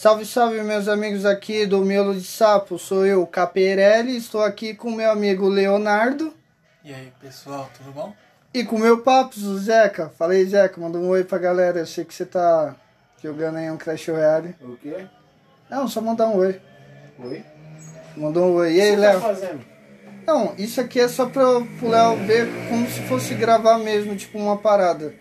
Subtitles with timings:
[0.00, 2.78] Salve, salve, meus amigos aqui do Miolo de Sapo.
[2.78, 4.16] Sou eu, Caperelli.
[4.16, 6.32] Estou aqui com meu amigo Leonardo.
[6.82, 8.14] E aí, pessoal, tudo bom?
[8.54, 10.10] E com meu papo, o Zeca.
[10.18, 10.80] Fala aí, Zeca.
[10.80, 11.80] Manda um oi pra galera.
[11.80, 12.74] Eu sei que você tá
[13.22, 14.56] jogando aí um Clash Royale.
[14.62, 15.04] O quê?
[15.68, 16.58] Não, só mandar um oi.
[17.18, 17.44] Oi?
[18.16, 18.76] Mandou um oi.
[18.76, 19.20] E aí, O que você tá Léo?
[19.20, 19.60] fazendo?
[20.26, 24.38] Não, isso aqui é só pra o Léo ver como se fosse gravar mesmo, tipo
[24.38, 25.12] uma parada.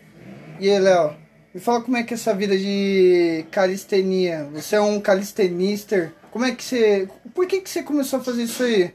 [0.57, 1.18] E aí, Léo?
[1.53, 4.47] Me fala como é que é essa vida de calistenia.
[4.53, 6.13] Você é um calistenister.
[6.31, 7.09] Como é que você.
[7.33, 8.93] Por que, que você começou a fazer isso aí?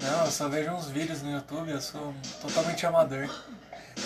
[0.00, 3.28] Não, eu só vejo uns vídeos no YouTube, eu sou totalmente amador.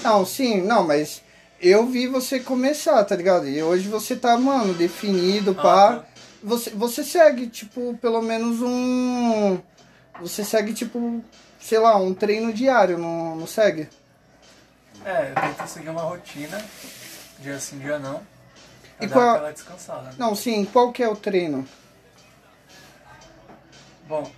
[0.03, 1.23] Não, sim, não, mas
[1.61, 3.49] eu vi você começar, tá ligado?
[3.49, 5.63] E hoje você tá, mano, definido, pá.
[5.63, 6.05] tá.
[6.43, 9.59] Você, você segue, tipo, pelo menos um.
[10.21, 11.25] Você segue, tipo,
[11.61, 13.89] sei lá, um treino diário, não, não segue?
[15.05, 16.59] É, eu tento seguir uma rotina,
[17.39, 18.23] dia sim, dia não.
[19.01, 20.03] E qual- aquela descansada.
[20.03, 20.15] né?
[20.19, 21.67] Não, sim, qual que é o treino?
[24.09, 24.31] Bom,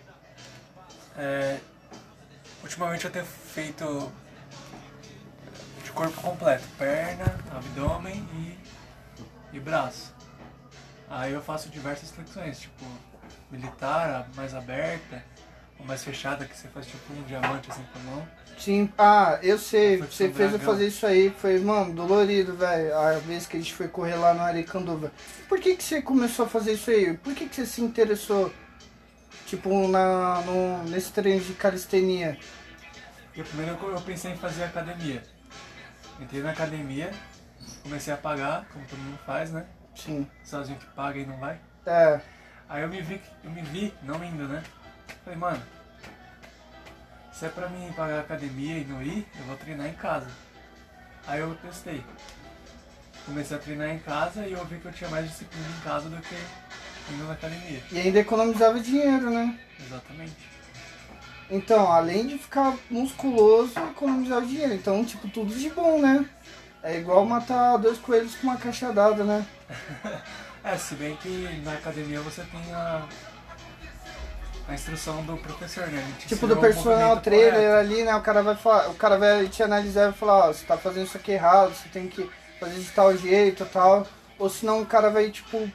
[1.17, 1.59] é,
[2.63, 4.11] ultimamente eu tenho feito
[5.85, 7.25] de corpo completo, perna,
[7.55, 8.59] abdômen e,
[9.57, 10.13] e braço.
[11.11, 12.85] Aí eu faço diversas flexões, tipo
[13.51, 15.23] militar, mais aberta,
[15.85, 18.29] mais fechada, que você faz tipo um diamante assim com a mão.
[18.59, 23.13] Sim, ah, eu sei, você fez eu fazer isso aí, foi, mano, dolorido, velho, a
[23.19, 25.13] vez que a gente foi correr lá no Aricanduva.
[25.49, 27.17] Por que que você começou a fazer isso aí?
[27.17, 28.53] Por que que você se interessou,
[29.47, 32.37] tipo, na, no, nesse treino de calistenia?
[33.37, 35.23] E primeiro eu eu pensei em fazer academia.
[36.21, 37.13] Entrei na academia,
[37.85, 39.65] comecei a pagar, como todo mundo faz, né?
[39.95, 41.61] Sim, Sozinho que paga e não vai.
[41.87, 42.21] é,
[42.69, 44.63] Aí eu me vi, eu me vi não indo, né?
[45.25, 45.63] Falei, mano,
[47.33, 50.27] se é pra mim pagar academia e não ir, eu vou treinar em casa.
[51.27, 52.03] Aí eu testei.
[53.25, 56.09] Comecei a treinar em casa e eu vi que eu tinha mais disciplina em casa
[56.09, 56.37] do que
[57.13, 57.83] indo na academia.
[57.93, 59.59] e ainda economizava dinheiro, né?
[59.79, 60.37] Exatamente.
[61.51, 66.29] Então, além de ficar musculoso, economizava dinheiro, então, tipo, tudo de bom, né?
[66.83, 69.47] É igual matar dois coelhos com uma cachadada, né?
[70.65, 73.03] É, se bem que na academia você tem a,
[74.69, 76.15] a instrução do professor, né?
[76.27, 77.77] Tipo do o personal movimento trainer correto.
[77.79, 78.15] ali, né?
[78.15, 80.77] O cara vai falar, o cara vai te analisar e vai falar, ó, você tá
[80.77, 82.29] fazendo isso aqui errado, você tem que
[82.61, 84.07] fazer de tal jeito tal.
[84.39, 85.69] Ou senão o cara vai, tipo,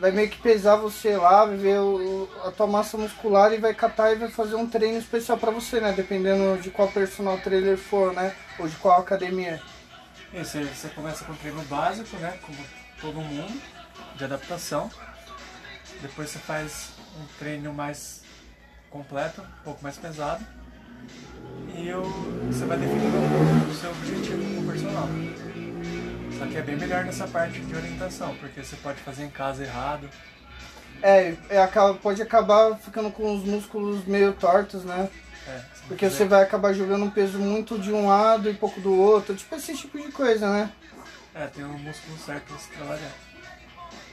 [0.00, 3.72] vai meio que pesar você lá, vai ver o- a tua massa muscular e vai
[3.72, 5.92] catar e vai fazer um treino especial pra você, né?
[5.92, 8.34] Dependendo de qual personal trainer for, né?
[8.58, 9.62] Ou de qual academia.
[10.34, 12.36] Isso, aí você começa com treino básico, né?
[12.42, 12.58] Como
[13.00, 13.62] todo mundo,
[14.16, 14.90] de adaptação.
[16.00, 16.88] Depois você faz
[17.20, 18.21] um treino mais
[18.92, 20.44] completo, um pouco mais pesado.
[21.74, 22.02] E eu,
[22.46, 23.16] você vai definindo
[23.68, 25.08] o seu objetivo como personal.
[26.38, 29.64] Só que é bem melhor nessa parte de orientação, porque você pode fazer em casa
[29.64, 30.08] errado.
[31.02, 31.66] É, é,
[32.00, 35.08] pode acabar ficando com os músculos meio tortos, né?
[35.48, 38.80] É, se Porque você vai acabar jogando um peso muito de um lado e pouco
[38.80, 40.70] do outro, tipo esse tipo de coisa, né?
[41.34, 43.31] É, tem um músculo certo pra você trabalhar.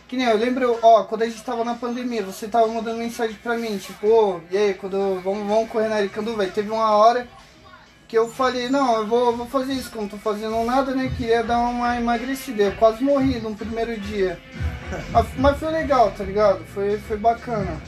[0.10, 3.36] Que nem eu lembro, ó, quando a gente tava na pandemia, você tava mandando mensagem
[3.36, 6.90] pra mim, tipo, ô, e aí, quando vamos, vamos correr na Aricanduva, aí teve uma
[6.96, 7.28] hora
[8.08, 11.14] que eu falei, não, eu vou, vou fazer isso, como não tô fazendo nada, né,
[11.16, 14.40] queria dar uma emagrecida, eu quase morri no primeiro dia.
[15.12, 16.66] Mas, mas foi legal, tá ligado?
[16.74, 17.80] Foi, foi bacana.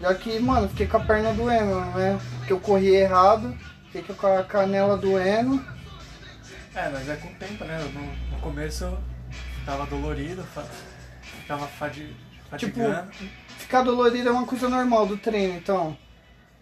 [0.00, 3.52] Já que, mano, fiquei com a perna doendo, né, porque eu corri errado,
[3.90, 5.60] fiquei com a canela doendo.
[6.72, 7.78] É, mas é com o tempo, né?
[7.92, 8.98] No, no começo eu
[9.58, 10.46] ficava dolorido,
[11.48, 12.14] ficava fadi
[12.58, 12.80] Tipo,
[13.58, 15.96] ficar dolorido é uma coisa normal do treino, então.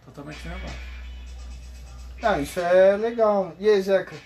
[0.05, 0.71] Totalmente normal.
[2.23, 3.55] Ah, isso é legal.
[3.61, 4.17] E aí, Zeca?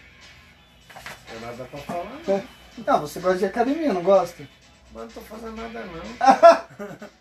[0.94, 2.42] Não tem nada pra falar, não.
[2.86, 4.48] Não, você gosta de academia, não gosta?
[4.94, 7.10] Mas não tô fazendo nada, não.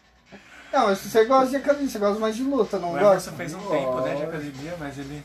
[0.71, 3.31] Não, mas você gosta de academia, você gosta mais de luta, não O gosta?
[3.31, 5.23] Emerson fez um tempo né, de academia, mas ele.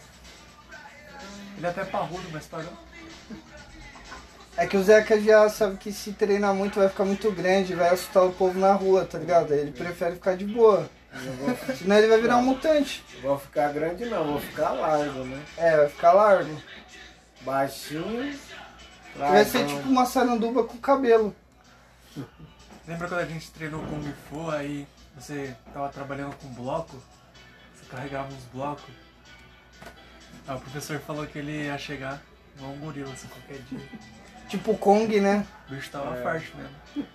[1.59, 2.73] Ele é até parrudo, mas parou.
[4.57, 7.89] É que o Zeca já sabe que se treinar muito vai ficar muito grande, vai
[7.89, 9.53] assustar o povo na rua, tá ligado?
[9.53, 10.89] Ele prefere ficar de boa.
[11.13, 13.05] Vou, Senão ele vai virar um mutante.
[13.23, 14.25] vou ficar grande, não.
[14.25, 15.43] Vou ficar largo, né?
[15.57, 16.63] É, vai ficar largo.
[17.43, 18.39] Baixinho.
[19.17, 21.35] Vai ser tipo uma saranduba com cabelo.
[22.87, 24.87] Lembra quando a gente treinou Kung Fu, aí
[25.17, 27.01] você tava trabalhando com bloco?
[27.75, 28.93] Você carregava uns blocos?
[30.47, 32.21] Ah, o professor falou que ele ia chegar
[32.57, 33.81] igual um gorila assim qualquer dia.
[34.49, 35.47] Tipo Kong, né?
[35.69, 36.23] O bicho tava É.
[36.23, 37.07] forte mesmo.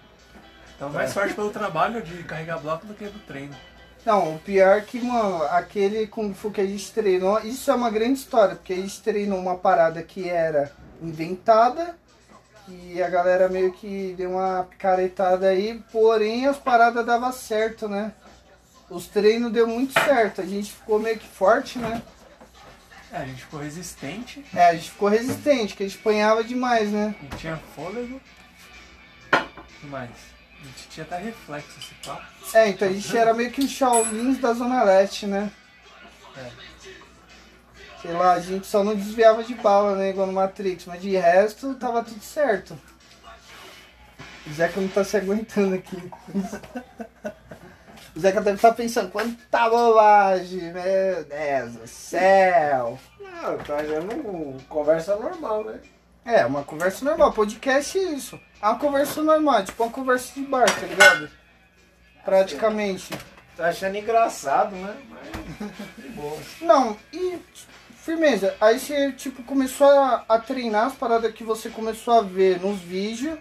[0.78, 3.54] Tava mais forte pelo trabalho de carregar bloco do que do treino.
[4.06, 7.76] Não, o pior é que, mano, aquele Kung Fu que a gente treinou, isso é
[7.76, 10.72] uma grande história, porque a gente treinou uma parada que era
[11.02, 11.96] inventada,
[12.66, 18.14] que a galera meio que deu uma picaretada aí, porém as paradas davam certo, né?
[18.90, 22.02] Os treinos deu muito certo, a gente ficou meio que forte, né?
[23.12, 26.92] É, a gente ficou resistente, É, a gente ficou resistente, que a gente apanhava demais,
[26.92, 27.16] né?
[27.18, 28.22] a gente tinha fôlego.
[29.34, 30.12] O que mais?
[30.62, 32.24] A gente tinha até reflexo esse papo.
[32.54, 35.52] É, então a gente era meio que os Shaolins da Zona Leste, né?
[36.38, 36.52] É.
[38.02, 40.10] Sei lá, a gente só não desviava de bala, né?
[40.10, 42.80] Igual no Matrix, mas de resto tava tudo certo.
[44.48, 45.98] O Zeca não tá se aguentando aqui.
[48.16, 53.00] O Zeca deve estar pensando, quanta bobagem, meu Deus do céu.
[53.20, 55.80] Não, tá achando um- conversa normal, né?
[56.26, 58.40] É, uma conversa normal, podcast é isso.
[58.62, 61.30] É uma conversa normal, tipo uma conversa de bar, tá ligado?
[62.26, 63.10] Praticamente.
[63.56, 64.96] Tá achando engraçado, né?
[65.10, 65.72] Mas.
[65.98, 66.38] de boa.
[66.62, 67.40] Não, e
[67.98, 68.56] firmeza.
[68.60, 72.80] Aí você tipo começou a, a treinar as paradas que você começou a ver nos
[72.80, 73.38] vídeos.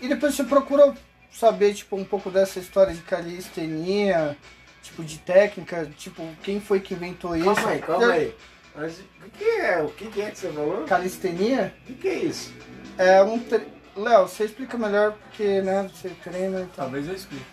[0.00, 0.94] E depois você procurou
[1.32, 4.36] saber tipo um pouco dessa história de calistenia,
[4.82, 7.54] tipo de técnica, tipo quem foi que inventou isso?
[7.54, 8.34] Calma aí, calma aí.
[8.74, 9.82] Mas o que é?
[9.82, 10.84] O que é que você falou?
[10.84, 12.52] Calistenia O que, que é isso?
[12.96, 13.66] é um tre...
[13.96, 16.84] Léo, você explica melhor porque, né, você treina e tal.
[16.86, 17.44] Talvez eu explique.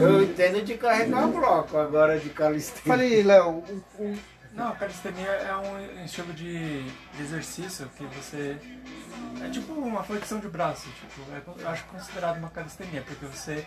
[0.00, 2.82] Eu entendo de carregar bloco, agora de calistenia.
[2.86, 4.18] Falei, Léo, o- o-
[4.54, 6.84] Não, a calistenia é um estilo de
[7.18, 8.56] exercício que você.
[9.44, 13.64] É tipo uma flexão de braço, tipo, é, eu acho considerado uma calistenia, porque você.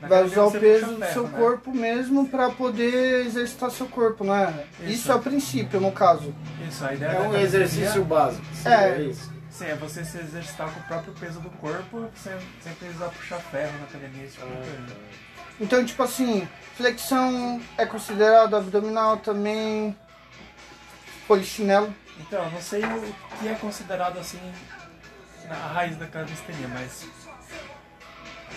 [0.00, 1.38] vai usar o peso do seu né?
[1.38, 4.66] corpo mesmo pra poder exercitar seu corpo, não é?
[4.80, 5.12] Isso, Isso.
[5.12, 6.34] é o princípio, no caso.
[6.68, 8.44] Isso, a ideia É um exercício básico.
[8.64, 8.90] É.
[8.90, 9.30] É isso.
[9.50, 12.32] Sim, é você se exercitar com o próprio peso do corpo sem,
[12.62, 14.96] sem precisar puxar ferro na academia, esse tipo de coisa.
[15.60, 19.94] Então, tipo assim, flexão é considerado abdominal também,
[21.34, 21.94] polichinelo.
[22.18, 24.40] Então, eu não sei o que é considerado assim
[25.48, 27.06] a raiz da calistenia, mas.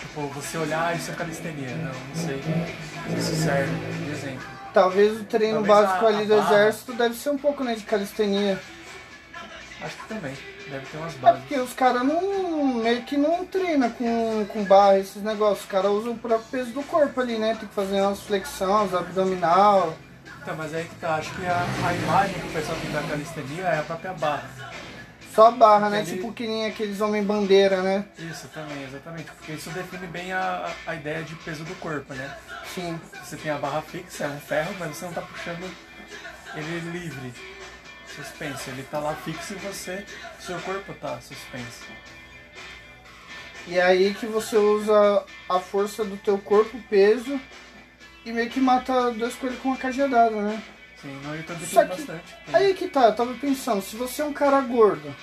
[0.00, 1.70] Tipo, você olhar, isso é calistenia.
[1.76, 3.72] Não, não sei se isso serve
[4.04, 4.46] de exemplo.
[4.72, 6.54] Talvez o treino Talvez básico a- ali a do barra.
[6.54, 8.60] exército deve ser um pouco, né, de calistenia.
[9.80, 10.36] Acho que também.
[10.68, 11.40] Deve ter umas É bases.
[11.40, 15.60] porque os caras não, meio que não treinam com, com barra, esses negócios.
[15.60, 17.54] Os caras usam o próprio peso do corpo ali, né?
[17.58, 19.94] Tem que fazer umas flexões, abdominal.
[20.44, 23.02] Então, mas aí que tá, acho que a, a imagem que o pessoal tem da
[23.02, 24.50] calistenia é a própria barra.
[25.34, 26.02] Só barra, né?
[26.02, 26.18] Entendi.
[26.18, 28.04] Tipo que nem aqueles homem bandeira, né?
[28.18, 29.30] Isso também, exatamente.
[29.32, 32.36] Porque isso define bem a, a a ideia de peso do corpo, né?
[32.74, 33.00] Sim.
[33.24, 35.74] Você tem a barra fixa, é um ferro, mas você não tá puxando
[36.54, 37.32] ele livre,
[38.14, 38.68] suspenso.
[38.68, 40.04] Ele tá lá fixo e você,
[40.38, 41.84] seu corpo tá suspenso.
[43.66, 47.40] E é aí que você usa a força do teu corpo, peso,
[48.24, 50.62] e meio que mata dois coelhos com uma cajadada, né?
[51.00, 52.34] Sim, YouTube tem Só que- bastante.
[52.52, 55.14] Aí que tá, eu tava pensando, se você é um cara gordo,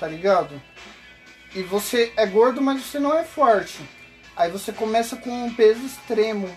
[0.00, 0.60] tá ligado?
[1.54, 3.78] E você é gordo, mas você não é forte.
[4.36, 6.48] Aí você começa com um peso extremo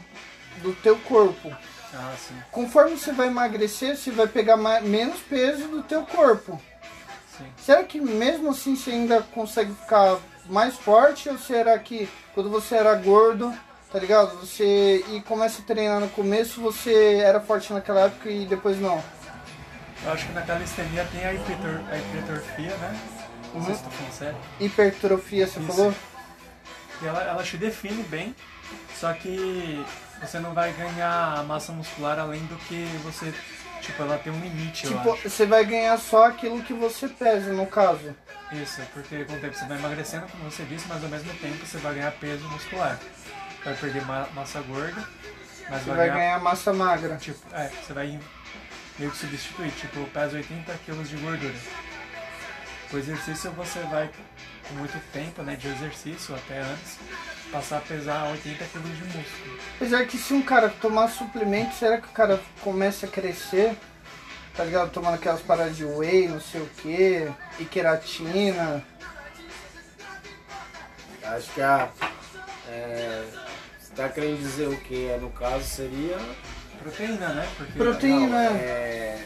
[0.61, 1.55] do teu corpo.
[1.93, 6.59] Ah, sim, Conforme você vai emagrecer, você vai pegar mais, menos peso do teu corpo.
[7.37, 7.45] sim.
[7.57, 10.17] Será que mesmo assim você ainda consegue ficar
[10.47, 11.29] mais forte?
[11.29, 13.53] Ou será que quando você era gordo,
[13.91, 14.39] tá ligado?
[14.39, 19.03] Você e começa a treinar no começo, você era forte naquela época e depois não?
[20.03, 22.99] Eu acho que na calistenia tem a, hipertrofia, né?
[23.53, 24.37] Não sei se tô falando sério.
[24.59, 25.67] Hipertrofia, você Isso.
[25.67, 25.93] falou?
[27.01, 28.35] E ela, ela te define bem,
[28.95, 29.85] só que
[30.21, 33.33] você não vai ganhar massa muscular além do que você.
[33.81, 37.65] Tipo, ela tem um limite, Tipo, você vai ganhar só aquilo que você pesa, no
[37.65, 38.15] caso.
[38.51, 41.65] Isso, porque com o tempo você vai emagrecendo, como você disse, mas ao mesmo tempo
[41.65, 42.99] você vai ganhar peso muscular.
[43.63, 45.07] Vai perder ma- massa gorda,
[45.69, 46.13] mas Você vai, vai ganhar.
[46.15, 47.15] ganhar massa magra.
[47.17, 48.19] Tipo, é, você vai
[48.97, 51.53] meio que substituir, tipo, pesa 80 kg de gordura.
[52.89, 54.09] Com o exercício você vai,
[54.67, 56.97] com muito tempo né, de exercício, até antes,
[57.51, 59.59] passar a pesar 80 kg de músculo.
[59.75, 63.77] Apesar que se um cara tomar suplemento, será que o cara começa a crescer?
[64.57, 64.89] Tá ligado?
[64.91, 68.83] Tomando aquelas paradas de whey, não sei o que, e queratina.
[71.23, 71.87] Acho que a.
[72.71, 73.23] É,
[73.79, 75.07] você tá querendo dizer o que?
[75.19, 76.17] No caso seria.
[76.81, 77.47] Proteína, né?
[77.57, 78.27] Porque Proteína.
[78.27, 78.63] Não, é.
[78.63, 79.25] é,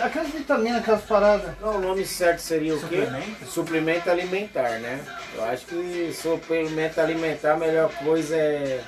[0.00, 1.50] Aquelas vitaminas, aquelas paradas.
[1.60, 3.02] não, o nome certo seria o quê?
[3.02, 3.46] Suplemento?
[3.46, 5.04] Suplemento alimentar, né?
[5.34, 8.82] Eu acho que suplemento alimentar, a melhor coisa é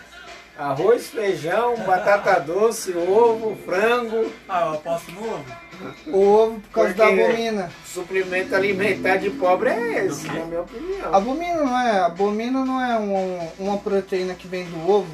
[0.57, 4.33] arroz, feijão, batata doce, ovo, frango.
[4.49, 5.45] Ah, eu aposto no ovo.
[6.07, 7.71] O ovo por causa da Porque- abomina.
[7.85, 11.15] Suplemento alimentar de pobre é esse, na minha opinião.
[11.15, 12.01] Abomina não é?
[12.01, 15.09] Abomina não é um- uma proteína que vem do ovo,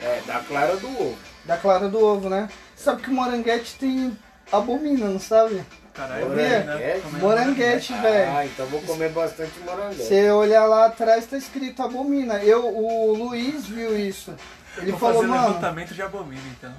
[0.00, 1.16] É, da clara do ovo.
[1.44, 2.48] da clara do ovo, né?
[2.76, 4.16] Sabe que o moranguete tem
[4.52, 5.62] abomina, não sabe?
[5.94, 6.60] Caralho, Via?
[6.64, 7.00] né?
[7.04, 8.32] Comendo Moranguete, velho.
[8.36, 10.02] Ah, então vou comer bastante moranguete.
[10.02, 12.34] Você olhar lá atrás, tá escrito abomina.
[12.42, 14.34] Eu, o Luiz viu isso.
[14.78, 16.72] Ele Vou falou, fazer mano, levantamento de abomina, então.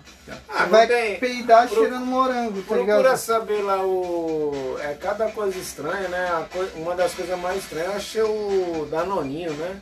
[0.49, 3.17] Ah, vai tem- peidar Pro- cheirando morango, tá Procura ligado?
[3.17, 4.77] saber lá o.
[4.81, 6.27] É cada coisa estranha, né?
[6.27, 9.79] A coi- Uma das coisas mais estranhas eu achei o Danoninho, né?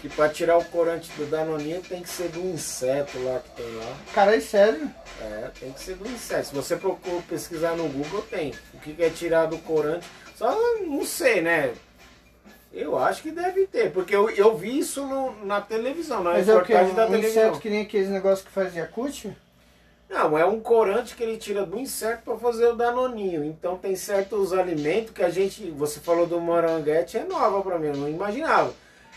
[0.00, 3.74] Que pra tirar o corante do Danoninho tem que ser do inseto lá que tem
[3.74, 3.92] lá.
[4.14, 4.88] Cara, é sério?
[5.20, 6.46] É, tem que ser do inseto.
[6.48, 8.54] Se você procura pesquisar no Google, tem.
[8.72, 10.06] O que que é tirar do corante.
[10.36, 11.72] Só não sei, né?
[12.72, 16.48] Eu acho que deve ter, porque eu, eu vi isso no- na televisão, na Mas
[16.48, 16.72] é o que?
[16.72, 17.42] reportagem da Um televisão.
[17.44, 19.34] inseto que nem aqueles negócios que fazia cut?
[20.08, 23.44] Não, é um corante que ele tira do inseto para fazer o danoninho.
[23.44, 27.88] Então tem certos alimentos que a gente, você falou do moranguete, é nova para mim,
[27.88, 28.72] eu não imaginava.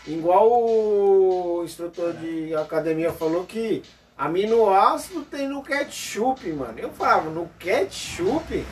[0.06, 3.82] Igual o instrutor de academia falou que
[4.18, 6.78] aminoácido tem no ketchup, mano.
[6.78, 8.64] Eu falava, no ketchup?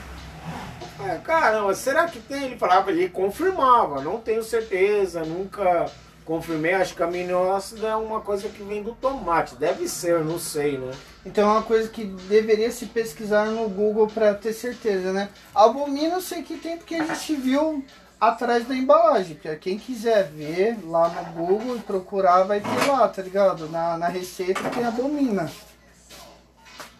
[1.24, 2.44] Caramba, será que tem?
[2.44, 5.90] Ele falava, ele confirmava, não tenho certeza, nunca
[6.24, 6.74] confirmei.
[6.74, 10.92] Acho que aminoácido é uma coisa que vem do tomate, deve ser, não sei, né?
[11.24, 15.28] Então é uma coisa que deveria se pesquisar no Google pra ter certeza, né?
[15.54, 17.84] Abomina eu sei que tem porque a gente viu
[18.20, 19.36] atrás da embalagem.
[19.36, 23.68] Pra quem quiser ver lá no Google e procurar, vai ter lá, tá ligado?
[23.68, 25.50] Na, na receita tem abomina.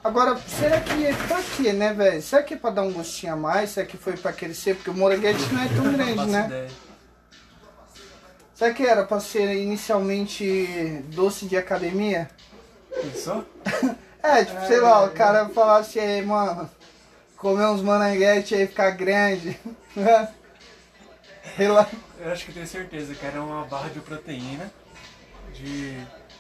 [0.03, 2.23] Agora, será que é pra quê, né, velho?
[2.23, 3.71] Será que é pra dar um gostinho a mais?
[3.71, 4.75] Será que foi pra crescer?
[4.77, 6.47] Porque o moranguete não é tão Não grande, né?
[6.47, 6.69] ideia.
[8.55, 12.31] Será que era pra ser inicialmente doce de academia?
[12.95, 13.45] Pensou?
[14.23, 16.69] É, tipo, sei lá, o cara falasse aí, mano,
[17.39, 19.59] comer uns moranguete aí ficar grande.
[21.57, 21.89] sei lá.
[22.19, 24.71] Eu acho que tenho certeza que era uma barra de proteína
[25.55, 25.97] de.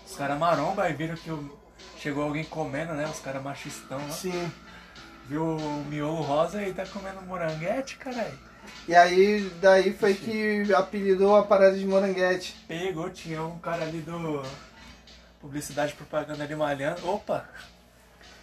[0.06, 1.58] Os caras maromba e viram que o-
[2.00, 3.06] chegou alguém comendo, né?
[3.06, 4.10] Os caras machistão lá.
[4.10, 4.50] Sim.
[5.28, 8.36] Viu o miolo rosa e tá comendo moranguete, caralho.
[8.88, 12.56] E aí, daí foi que apelidou a parada de moranguete.
[12.66, 14.42] Pegou, tinha um cara ali do.
[15.40, 17.08] Publicidade propaganda ali malhando.
[17.08, 17.48] Opa!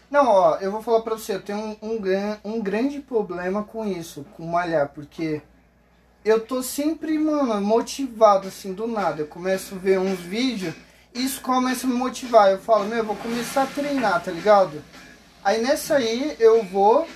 [0.09, 3.63] Não, ó, eu vou falar pra você, eu tenho um, um, gran- um grande problema
[3.63, 5.41] com isso, com malhar, porque
[6.23, 9.21] eu tô sempre, mano, motivado assim, do nada.
[9.21, 10.73] Eu começo a ver uns vídeos,
[11.17, 12.51] isso começa a me motivar.
[12.51, 14.83] Eu falo, meu, eu vou começar a treinar, tá ligado?
[15.43, 17.07] Aí nessa aí eu vou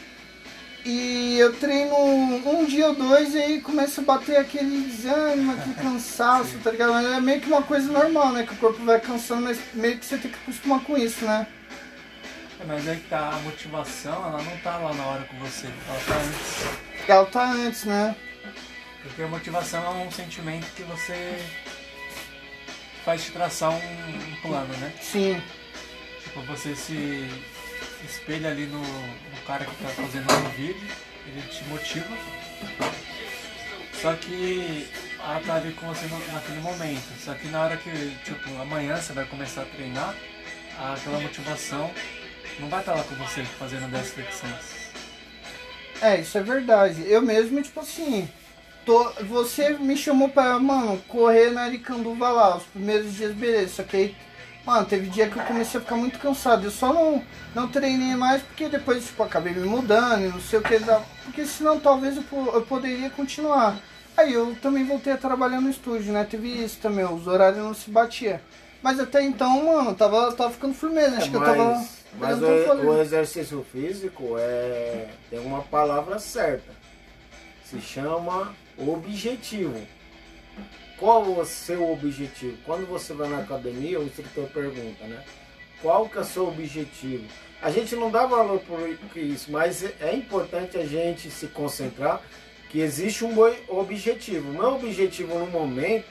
[0.83, 5.75] e eu treino um dia ou dois e aí começa a bater aquele desânimo, aquele
[5.81, 6.93] cansaço, tá ligado?
[6.93, 8.43] Mas é meio que uma coisa normal, né?
[8.43, 11.45] Que o corpo vai cansando, mas meio que você tem que acostumar com isso, né?
[12.59, 15.67] É, Mas aí que tá a motivação, ela não tá lá na hora com você,
[15.67, 17.07] ela tá antes.
[17.07, 18.15] Ela tá antes, né?
[19.03, 21.43] Porque a motivação é um sentimento que você
[23.03, 24.93] faz te traçar um, um plano, né?
[25.01, 25.41] Sim.
[26.23, 27.27] Tipo, você se
[28.05, 30.87] espelha ali no, no cara que tá fazendo um vídeo,
[31.27, 32.17] ele te motiva.
[34.01, 34.87] Só que
[35.19, 37.07] ela tá ali com você naquele momento.
[37.23, 37.91] Só que na hora que,
[38.23, 40.15] tipo, amanhã você vai começar a treinar,
[40.77, 41.91] aquela motivação
[42.59, 44.81] não vai estar lá com você fazendo 10 flexões.
[46.01, 47.03] É, isso é verdade.
[47.05, 48.27] Eu mesmo, tipo assim,
[48.85, 53.75] tô, você me chamou pra, mano, correr na Aricanduva lá, os primeiros dias, beleza.
[53.75, 54.15] Só que aí,
[54.65, 56.65] mano, teve dia que eu comecei a ficar muito cansado.
[56.65, 57.23] Eu só não,
[57.55, 60.79] não treinei mais porque depois, tipo, acabei me mudando e não sei o que.
[61.23, 62.23] Porque senão talvez eu,
[62.53, 63.77] eu poderia continuar.
[64.15, 66.25] Aí eu também voltei a trabalhar no estúdio, né?
[66.29, 68.39] Teve isso também, os horários não se batiam.
[68.81, 71.17] Mas até então, mano, tava, tava ficando firmeza.
[71.17, 71.85] Acho que eu tava.
[72.17, 76.71] mas o, o exercício físico é, tem uma palavra certa.
[77.63, 78.53] Se chama
[78.89, 79.79] objetivo.
[80.97, 82.57] Qual o seu objetivo?
[82.65, 85.23] Quando você vai na academia, o instrutor pergunta, né?
[85.81, 87.23] Qual que é o seu objetivo?
[87.61, 88.79] A gente não dá valor por
[89.17, 92.21] isso, mas é- é importante a gente se concentrar
[92.69, 94.49] que existe um boi- objetivo.
[94.49, 96.05] O meu objetivo no momento,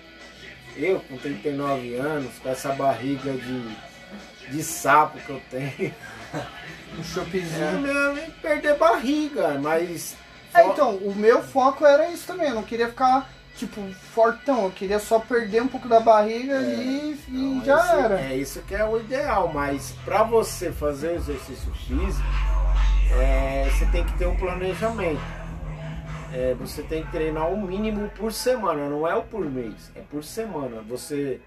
[0.76, 3.76] eu com 39 anos, com essa barriga de,
[4.56, 5.94] de sapo que eu tenho,
[6.98, 7.80] Um é chopezinho.
[7.80, 10.16] mesmo perder barriga, mas.
[10.54, 12.48] É, então, o meu foco era isso também.
[12.48, 13.80] Eu não queria ficar, tipo,
[14.14, 14.64] fortão.
[14.64, 18.20] Eu queria só perder um pouco da barriga ali e Então, já esse- era.
[18.20, 22.26] É isso que é o ideal, mas para você fazer exercício físico,
[23.20, 25.20] é, você tem que ter um planejamento.
[26.32, 30.00] É, você tem que treinar o mínimo por semana, não é o por mês, é
[30.00, 30.80] por semana.
[30.88, 31.40] Você,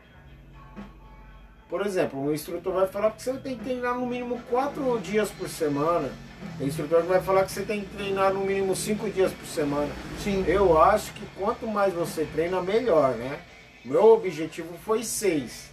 [1.69, 5.29] por exemplo, um instrutor vai falar que você tem que treinar no mínimo quatro dias
[5.31, 6.09] por semana.
[6.57, 9.45] Tem instrutor que vai falar que você tem que treinar no mínimo cinco dias por
[9.45, 9.89] semana.
[10.19, 10.43] Sim.
[10.47, 13.39] Eu acho que quanto mais você treina, melhor, né?
[13.83, 15.71] Meu objetivo foi seis.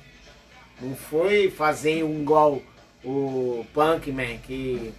[0.81, 2.61] Não foi fazer um igual
[3.05, 4.93] o Punkman, que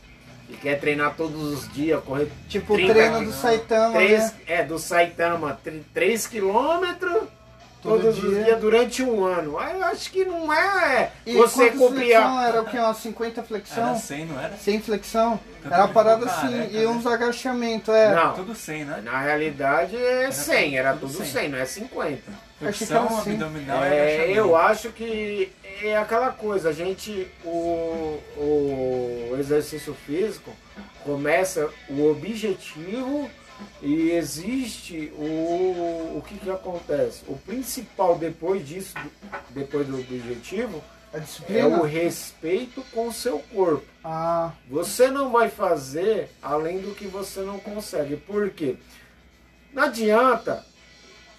[0.52, 3.32] que quer treinar todos os dias, correr Tipo o 30 treino do.
[3.32, 4.40] Saitama, Três, né?
[4.48, 5.60] É, do Saitama,
[5.94, 7.24] 3 quilômetros
[7.82, 8.44] Todo todos os dia.
[8.44, 9.58] dias durante um ano.
[9.58, 12.48] Aí eu acho que não é E você copiar.
[12.48, 12.78] Era o que?
[12.78, 13.90] Umas 50 flexão?
[13.90, 14.58] Era 100, não era?
[14.58, 15.40] Sem flexão?
[15.64, 16.88] Tanto Era uma parada assim, careca, e né?
[16.88, 18.16] uns agachamentos, é.
[18.16, 19.02] Não, Tudo 100, né?
[19.04, 21.26] na realidade é 100, era tudo tudo 100.
[21.26, 22.22] 100, não é 50.
[22.64, 23.32] Achei que era Flexão, assim.
[23.32, 30.52] abdominal É, eu acho que é aquela coisa, a gente, o, o exercício físico
[31.04, 33.30] começa o objetivo
[33.82, 37.24] e existe o, o que, que acontece.
[37.28, 38.94] O principal depois disso,
[39.50, 40.84] depois do objetivo,
[41.50, 43.86] é o respeito com o seu corpo.
[44.04, 48.16] Ah, Você não vai fazer além do que você não consegue.
[48.16, 48.78] Por quê?
[49.74, 50.66] Não adianta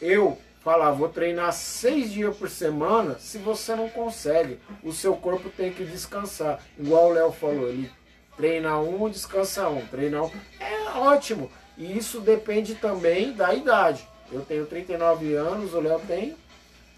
[0.00, 4.58] eu falar, vou treinar seis dias por semana se você não consegue.
[4.82, 6.60] O seu corpo tem que descansar.
[6.78, 7.90] Igual o Léo falou, ele
[8.36, 10.30] treina um, descansa um, treina um.
[10.60, 11.50] É ótimo.
[11.76, 14.06] E isso depende também da idade.
[14.30, 16.36] Eu tenho 39 anos, o Léo tem.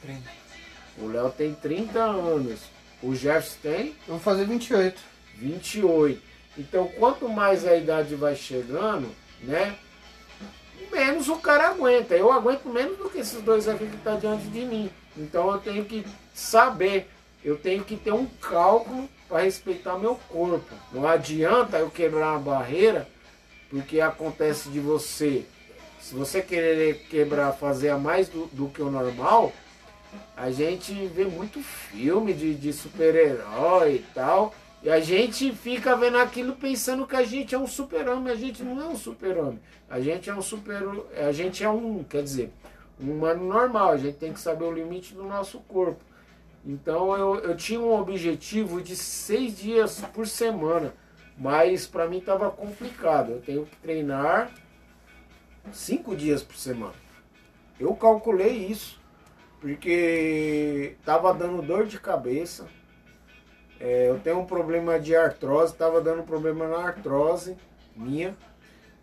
[0.03, 0.21] 30.
[0.99, 2.61] O Léo tem 30 anos.
[3.03, 5.01] O Jefferson tem eu vou fazer 28.
[5.37, 6.23] 28.
[6.57, 9.11] Então, quanto mais a idade vai chegando,
[9.43, 9.77] né?
[10.93, 12.15] Menos o cara aguenta.
[12.15, 14.91] Eu aguento menos do que esses dois aqui que estão diante de mim.
[15.17, 17.11] Então, eu tenho que saber,
[17.45, 20.75] eu tenho que ter um cálculo para respeitar meu corpo.
[20.93, 23.09] Não adianta eu quebrar uma barreira,
[23.75, 25.45] porque acontece de você.
[25.99, 29.53] Se você querer quebrar, fazer a mais do, do que o normal,
[30.37, 34.55] a gente vê muito filme de, de super-herói e tal.
[34.81, 38.33] E a gente fica vendo aquilo pensando que a gente é um super-homem.
[38.33, 39.59] A gente não é um super-homem.
[39.91, 40.81] A gente é um super.
[41.27, 42.53] A gente é um, quer dizer,
[43.01, 43.91] um humano normal.
[43.91, 46.05] A gente tem que saber o limite do nosso corpo.
[46.65, 50.95] Então eu, eu tinha um objetivo de seis dias por semana.
[51.37, 53.33] Mas para mim estava complicado.
[53.33, 54.53] Eu tenho que treinar
[55.73, 56.95] cinco dias por semana.
[57.79, 59.01] Eu calculei isso
[59.61, 62.67] porque tava dando dor de cabeça.
[63.81, 67.57] É, eu tenho um problema de artrose, tava dando problema na artrose
[67.97, 68.37] minha,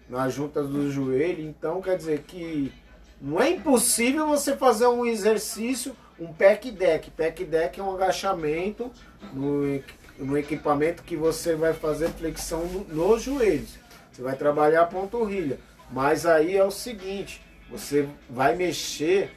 [0.08, 1.44] nas juntas do joelho.
[1.44, 2.72] Então quer dizer que
[3.20, 7.12] não é impossível você fazer um exercício, um pack deck.
[7.12, 8.91] Pack deck é um agachamento
[9.34, 9.82] no,
[10.17, 13.78] no equipamento que você vai fazer flexão no- nos joelhos.
[14.12, 15.60] Você vai trabalhar a panturrilha.
[15.91, 19.32] Mas aí é o seguinte, você vai mexer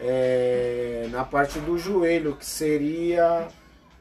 [0.00, 3.48] é, na parte do joelho, que seria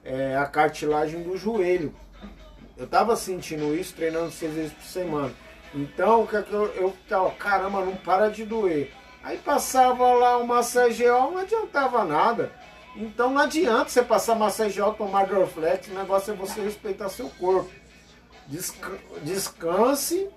[0.04, 1.94] é, a cartilagem do joelho.
[2.78, 5.34] Eu tava sentindo isso treinando seis vezes por semana.
[5.74, 8.92] Então, o que é eu, eu tava, caramba, não para de doer.
[9.24, 12.52] Aí passava lá o massageol, não adiantava nada.
[12.96, 17.70] Então não adianta você passar massageol, tomar Dorflex, o negócio é você respeitar seu corpo.
[18.48, 20.30] Desca- descanse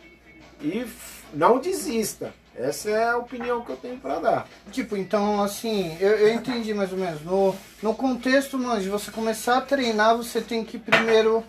[0.61, 0.87] e
[1.33, 2.33] não desista.
[2.57, 4.49] Essa é a opinião que eu tenho para dar.
[4.73, 7.23] Tipo, então, assim, eu, eu entendi mais ou menos.
[7.23, 11.45] No, no contexto, mano, de você começar a treinar, você tem que primeiro,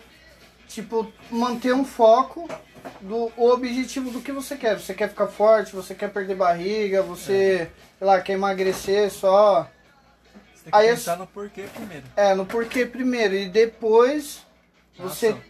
[0.68, 2.48] tipo, manter um foco
[3.00, 4.78] do o objetivo do que você quer.
[4.78, 7.68] Você quer ficar forte, você quer perder barriga, você,
[7.98, 9.68] sei lá, quer emagrecer só.
[10.60, 12.04] Você tem que Aí eu- pensar no porquê primeiro.
[12.16, 14.44] É, no porquê primeiro e depois
[14.98, 15.40] você Ação.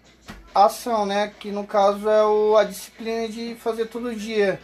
[0.54, 1.32] ação, né?
[1.40, 4.60] Que no caso é o, a disciplina de fazer todo dia.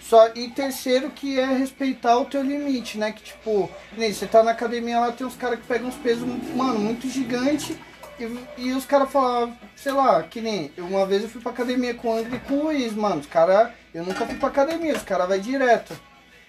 [0.00, 3.12] Só, e terceiro que é respeitar o teu limite, né?
[3.12, 5.94] Que tipo, que nem você tá na academia lá, tem uns caras que pegam uns
[5.96, 7.76] pesos, mano, muito gigante.
[8.20, 11.94] E, e os caras falam, sei lá, que nem uma vez eu fui pra academia
[11.94, 13.20] com o André e com o Luiz, mano.
[13.20, 15.94] Os caras, eu nunca fui pra academia, os caras vai direto.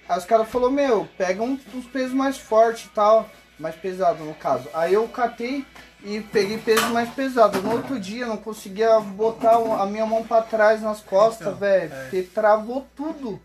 [0.08, 4.24] Aí os caras falaram, meu, pega um- uns pesos mais fortes e tal, mais pesado
[4.24, 4.68] no caso.
[4.74, 5.66] Aí eu catei
[6.04, 7.64] e peguei pesos mais pesados.
[7.64, 11.60] No outro dia eu não conseguia botar a minha mão pra trás nas costas, Então,
[11.60, 12.02] velho, é.
[12.04, 13.40] porque travou tudo.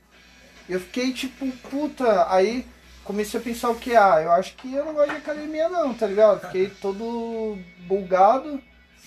[0.68, 2.66] Eu fiquei tipo, puta, aí
[3.04, 3.94] comecei a pensar o que?
[3.96, 6.40] Ah, eu acho que eu não gosto de academia não, tá ligado?
[6.48, 8.60] Fiquei todo bulgado.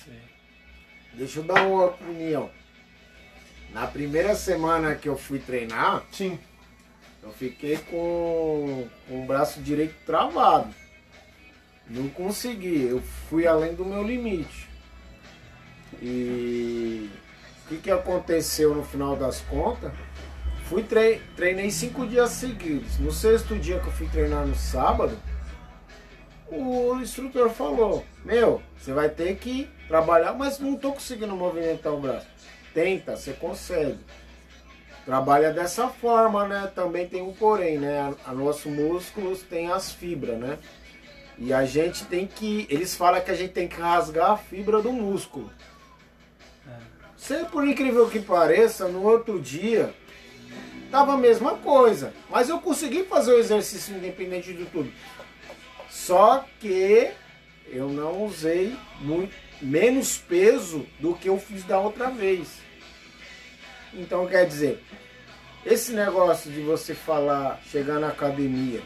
[0.03, 0.17] Sim.
[1.13, 2.49] Deixa eu dar uma opinião.
[3.73, 6.39] Na primeira semana que eu fui treinar, Sim.
[7.23, 10.73] Eu fiquei com, com o braço direito travado.
[11.87, 14.69] Não consegui, eu fui além do meu limite.
[16.01, 17.09] E
[17.65, 19.91] o que, que aconteceu no final das contas?
[20.65, 22.97] Fui trei- treinei cinco dias seguidos.
[22.97, 25.17] No sexto dia que eu fui treinar no sábado,
[26.47, 31.99] o instrutor falou: Meu, você vai ter que trabalhar, mas não tô conseguindo movimentar o
[31.99, 32.27] braço.
[32.73, 33.99] Tenta, você consegue.
[35.05, 36.71] Trabalha dessa forma, né?
[36.75, 38.15] Também tem um porém, né?
[38.25, 40.59] A, a nossos músculos tem as fibras, né?
[41.37, 42.67] E a gente tem que.
[42.69, 45.51] Eles falam que a gente tem que rasgar a fibra do músculo.
[47.17, 49.93] Você, por incrível que pareça, no outro dia
[50.91, 52.13] tava a mesma coisa.
[52.29, 54.91] Mas eu consegui fazer o exercício independente de tudo.
[55.89, 57.11] Só que
[57.67, 62.60] eu não usei muito, menos peso do que eu fiz da outra vez.
[63.93, 64.83] Então quer dizer,
[65.65, 68.81] esse negócio de você falar, chegar na academia,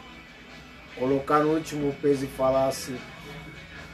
[0.98, 2.98] colocar no último peso e falar assim,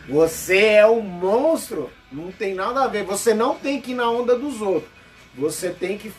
[0.08, 3.04] você é um monstro, não tem nada a ver.
[3.04, 4.92] Você não tem que ir na onda dos outros.
[5.36, 6.12] Você tem que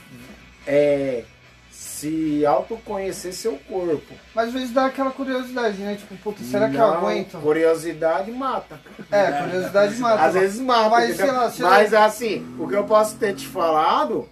[0.67, 1.25] é,
[1.71, 4.15] se autoconhecer seu corpo.
[4.35, 5.97] Mas às vezes dá aquela curiosidade, né?
[5.97, 7.39] Tipo, puta, será que eu Não, aguento?
[7.41, 8.81] Curiosidade mata.
[9.11, 10.23] É, curiosidade mata.
[10.23, 10.89] Às vezes mata.
[10.91, 12.05] Mas, sei lá, sei Mas lá.
[12.05, 14.29] assim, o que eu posso ter te falado,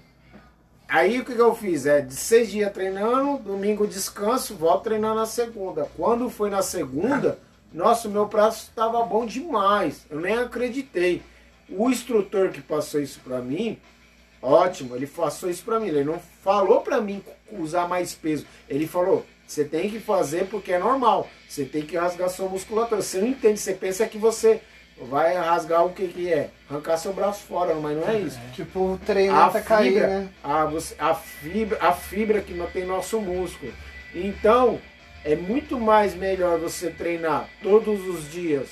[0.90, 1.86] aí o que, que eu fiz?
[1.86, 5.88] É de seis dias treinando, domingo descanso, volto treinando na segunda.
[5.96, 7.38] Quando foi na segunda,
[7.72, 10.04] nossa, o meu braço estava bom demais.
[10.10, 11.22] Eu nem acreditei.
[11.68, 13.78] O instrutor que passou isso pra mim,
[14.42, 15.88] ótimo, ele passou isso pra mim.
[15.88, 17.22] Ele não falou pra mim
[17.52, 18.44] usar mais peso.
[18.68, 21.28] Ele falou, você tem que fazer porque é normal.
[21.48, 23.02] Você tem que rasgar sua musculatura.
[23.02, 24.60] Você não entende, você pensa que você
[25.06, 26.50] vai rasgar o que que é?
[26.68, 28.38] Arrancar seu braço fora, mas não é isso.
[28.54, 30.28] Tipo, o treino A tá cair, fibra, né?
[30.42, 33.72] a, a, fibra, a fibra que mantém nosso músculo.
[34.14, 34.78] Então,
[35.24, 38.68] é muito mais melhor você treinar todos os dias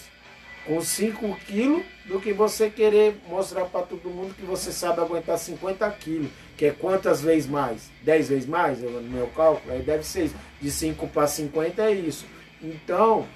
[0.66, 5.38] com 5 quilos do que você querer mostrar para todo mundo que você sabe aguentar
[5.38, 6.30] 50 quilos.
[6.56, 7.90] Que é quantas vezes mais?
[8.02, 8.80] 10 vezes mais?
[8.80, 10.36] No meu cálculo, aí deve ser isso.
[10.60, 12.26] De 5 para 50 é isso.
[12.62, 13.26] Então,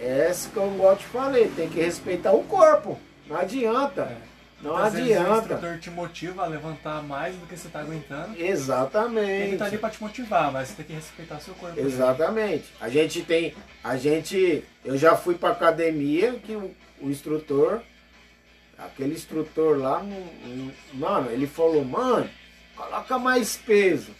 [0.00, 1.48] é essa que eu gosto de falei.
[1.48, 2.98] Tem que respeitar o corpo.
[3.26, 4.02] Não adianta.
[4.02, 4.28] É.
[4.60, 5.54] Não Às vezes o adianta.
[5.54, 8.40] instrutor te motiva a levantar mais do que você tá aguentando.
[8.40, 9.48] Exatamente.
[9.48, 11.78] Ele tá ali pra te motivar, mas você tem que respeitar seu corpo.
[11.78, 12.64] Exatamente.
[12.80, 13.54] A gente tem.
[13.84, 14.64] A gente.
[14.84, 17.80] Eu já fui pra academia que o, o instrutor.
[18.76, 20.04] Aquele instrutor lá,
[20.92, 22.30] mano, ele falou, mano,
[22.76, 24.12] coloca mais peso.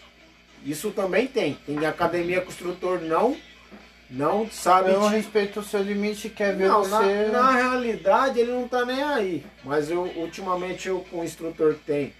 [0.65, 1.53] Isso também tem.
[1.65, 3.37] Tem academia que o instrutor não.
[4.09, 4.91] Não sabe.
[4.91, 7.27] Eu te- respeito o seu limite e quer ver não, você.
[7.27, 9.45] na, na realidade ele não tá nem aí.
[9.63, 12.13] Mas eu ultimamente eu o instrutor tem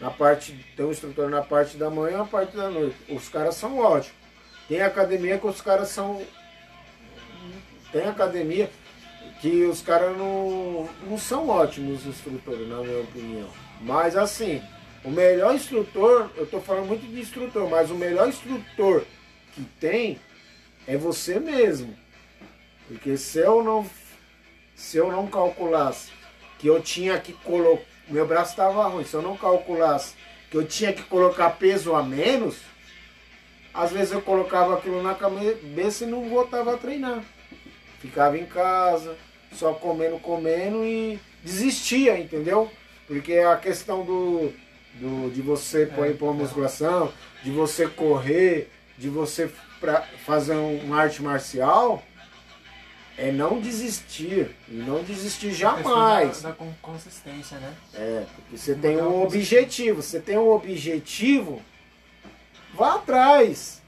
[0.00, 2.96] na parte tem um instrutor na parte da manhã e na parte da noite.
[3.08, 4.16] Os caras são ótimos.
[4.68, 6.22] Tem academia que os caras são
[7.92, 8.70] tem academia
[9.40, 13.48] que os caras não, não são ótimos os instrutores, na minha opinião.
[13.80, 14.62] Mas assim,
[15.04, 19.04] o melhor instrutor, eu tô falando muito de instrutor, mas o melhor instrutor
[19.52, 20.18] que tem
[20.86, 21.96] é você mesmo.
[22.88, 23.86] Porque se eu não
[24.74, 26.10] se eu não calculasse
[26.58, 30.14] que eu tinha que colocar, meu braço estava ruim, se eu não calculasse
[30.50, 32.58] que eu tinha que colocar peso a menos,
[33.72, 37.22] às vezes eu colocava aquilo na cabeça e não voltava a treinar.
[38.00, 39.16] Ficava em casa,
[39.52, 42.70] só comendo, comendo e desistia, entendeu?
[43.06, 44.52] Porque a questão do,
[44.94, 50.78] do de você pôr pôr uma musculação, de você correr, de você pra fazer um,
[50.84, 52.02] uma arte marcial,
[53.16, 54.50] é não desistir.
[54.68, 56.42] E não desistir jamais.
[56.42, 57.72] Da, da con- consistência, né?
[57.94, 60.02] É, porque você tem um objetivo.
[60.02, 61.62] Você tem um objetivo,
[62.74, 63.82] vá atrás.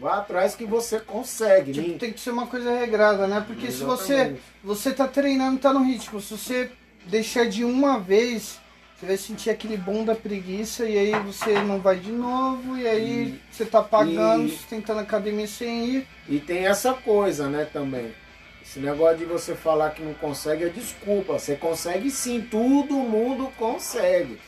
[0.00, 1.72] Vá atrás que você consegue.
[1.72, 3.42] Tipo, tem que ser uma coisa regrada, né?
[3.44, 4.42] Porque se você, Exatamente.
[4.62, 6.20] você tá treinando, tá no ritmo.
[6.20, 6.70] Se você
[7.06, 8.60] deixar de uma vez,
[8.98, 12.86] você vai sentir aquele bom da preguiça e aí você não vai de novo e
[12.86, 16.08] aí você tá pagando, e- sustentando a academia sem ir.
[16.28, 18.12] E tem essa coisa, né, também.
[18.60, 21.38] Esse negócio de você falar que não consegue é desculpa.
[21.38, 24.38] Você consegue sim, todo mundo consegue.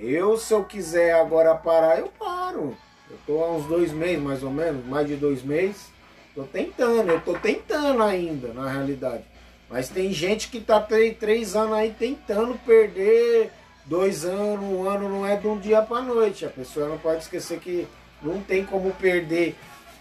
[0.00, 2.76] Eu, se eu quiser agora parar, eu paro.
[3.10, 5.88] Eu tô há uns dois meses, mais ou menos, mais de dois meses.
[6.34, 9.24] Tô tentando, eu tô tentando ainda, na realidade.
[9.70, 13.52] Mas tem gente que tá três, três anos aí tentando perder
[13.84, 16.46] dois anos, um ano, não é de um dia pra noite.
[16.46, 17.86] A pessoa não pode esquecer que
[18.22, 19.54] não tem como perder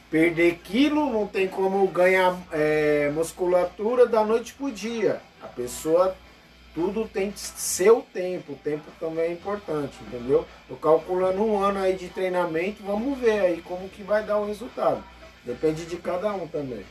[0.10, 5.22] perder quilo, não tem como ganhar é, musculatura da noite pro dia.
[5.42, 6.16] A pessoa,
[6.74, 10.46] tudo tem seu tempo, o tempo também é importante, entendeu?
[10.68, 14.46] Tô calculando um ano aí de treinamento, vamos ver aí como que vai dar o
[14.46, 15.04] resultado.
[15.44, 16.86] Depende de cada um também.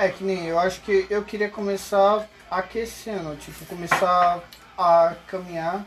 [0.00, 4.40] É que nem eu acho que eu queria começar aquecendo, tipo, começar
[4.78, 5.84] a caminhar,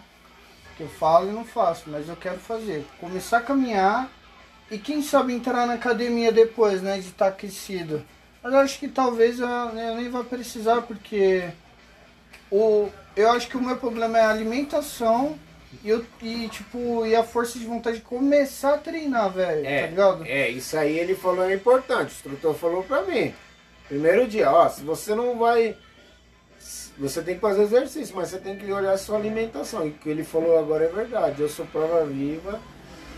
[0.75, 2.85] que eu falo e não faço, mas eu quero fazer.
[2.99, 4.11] Começar a caminhar
[4.69, 8.03] e quem sabe entrar na academia depois, né, de estar aquecido.
[8.43, 11.49] Mas eu acho que talvez eu, eu nem vá precisar, porque
[12.51, 15.39] o, eu acho que o meu problema é a alimentação
[15.85, 19.87] e, eu, e, tipo, e a força de vontade de começar a treinar, velho, tá
[19.87, 20.25] ligado?
[20.25, 22.09] É, isso aí ele falou é importante.
[22.09, 23.33] O instrutor falou pra mim.
[23.91, 25.75] Primeiro dia, ó, se você não vai.
[26.97, 29.85] você tem que fazer exercício, mas você tem que olhar a sua alimentação.
[29.85, 31.41] E o que ele falou agora é verdade.
[31.41, 32.57] Eu sou prova viva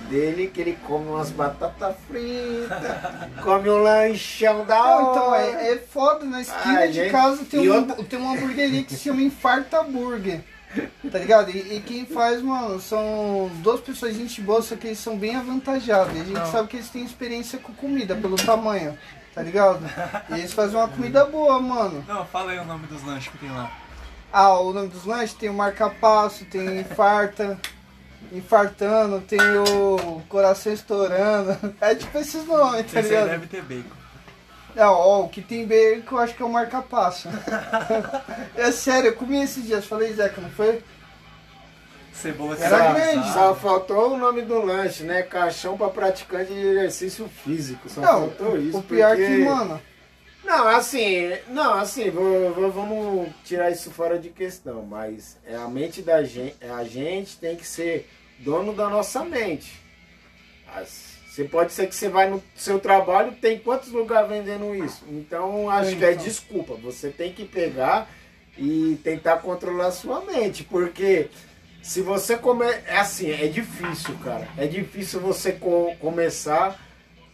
[0.10, 2.82] dele que ele come umas batatas fritas,
[3.44, 5.04] come um lanchão da hora.
[5.04, 8.18] Não, então, é, é foda, na esquina Ah, de gente, casa tem, um, outra- tem
[8.20, 10.42] uma hamburgueria que se chama Infarta Burger.
[11.12, 11.52] Tá ligado?
[11.52, 15.36] E, e quem faz, mano, são duas pessoas gente boa, só que eles são bem
[15.36, 16.14] avantajados.
[16.20, 16.52] A gente Não.
[16.52, 18.98] sabe que eles têm experiência com comida, pelo tamanho,
[19.34, 19.80] tá ligado?
[20.30, 22.04] E eles fazem uma comida boa, mano.
[22.08, 23.72] Não, fala aí o nome dos lanches que tem lá.
[24.32, 27.60] Ah, o nome dos lanches tem o marca-passo, tem infarta,
[28.32, 31.76] infartando, tem o coração estourando.
[31.80, 34.04] É tipo esses nomes, tá Esse aí deve ter bacon.
[34.76, 37.30] Não, ó, o que tem bacon eu acho que é o marca-passo.
[38.58, 40.84] é sério, eu comi esses dias, falei, Zeca, não foi?
[42.14, 43.12] Cebola Era caramelizada.
[43.16, 43.34] grande.
[43.34, 45.24] Só faltou o nome do lanche, né?
[45.24, 47.90] Caixão pra praticante de exercício físico.
[47.90, 48.78] Só Não, faltou isso.
[48.78, 49.82] o pior porque- que, mano,
[50.46, 55.68] Não, assim, não, assim, vou- vou- vamos tirar isso fora de questão, mas é a
[55.70, 59.82] mente da gente, a gente tem que ser dono da nossa mente.
[60.76, 65.04] As- Você pode ser que você vai no seu trabalho, tem quantos lugares vendendo isso?
[65.10, 66.24] Então acho que é Então.
[66.24, 66.76] desculpa.
[66.76, 68.08] Você tem que pegar
[68.56, 71.30] e tentar controlar a sua mente, porque
[71.84, 74.48] se você comer, é assim, é difícil, cara.
[74.58, 76.80] É difícil você co- começar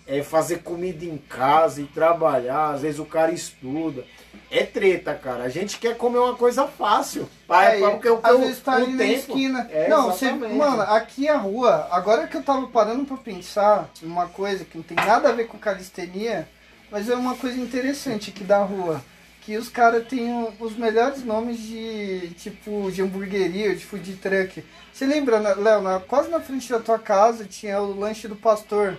[0.08, 4.04] é fazer comida em casa e trabalhar, às vezes o cara estuda.
[4.50, 5.44] É treta, cara.
[5.44, 7.30] A gente quer comer uma coisa fácil.
[7.48, 9.70] Pai, Aí, porque o, às o- vezes tá ali na tempo- esquina.
[9.72, 11.88] É, não, você, mano, aqui é a rua.
[11.92, 15.46] Agora que eu tava parando pra pensar numa coisa que não tem nada a ver
[15.46, 16.50] com calistenia,
[16.90, 19.04] mas é uma coisa interessante aqui da rua.
[19.50, 24.64] Que os caras têm os melhores nomes de tipo de hamburgueria, de food truck.
[24.94, 28.36] Você lembra, né, Léo, na- quase na frente da tua casa tinha o lanche do
[28.36, 28.96] pastor.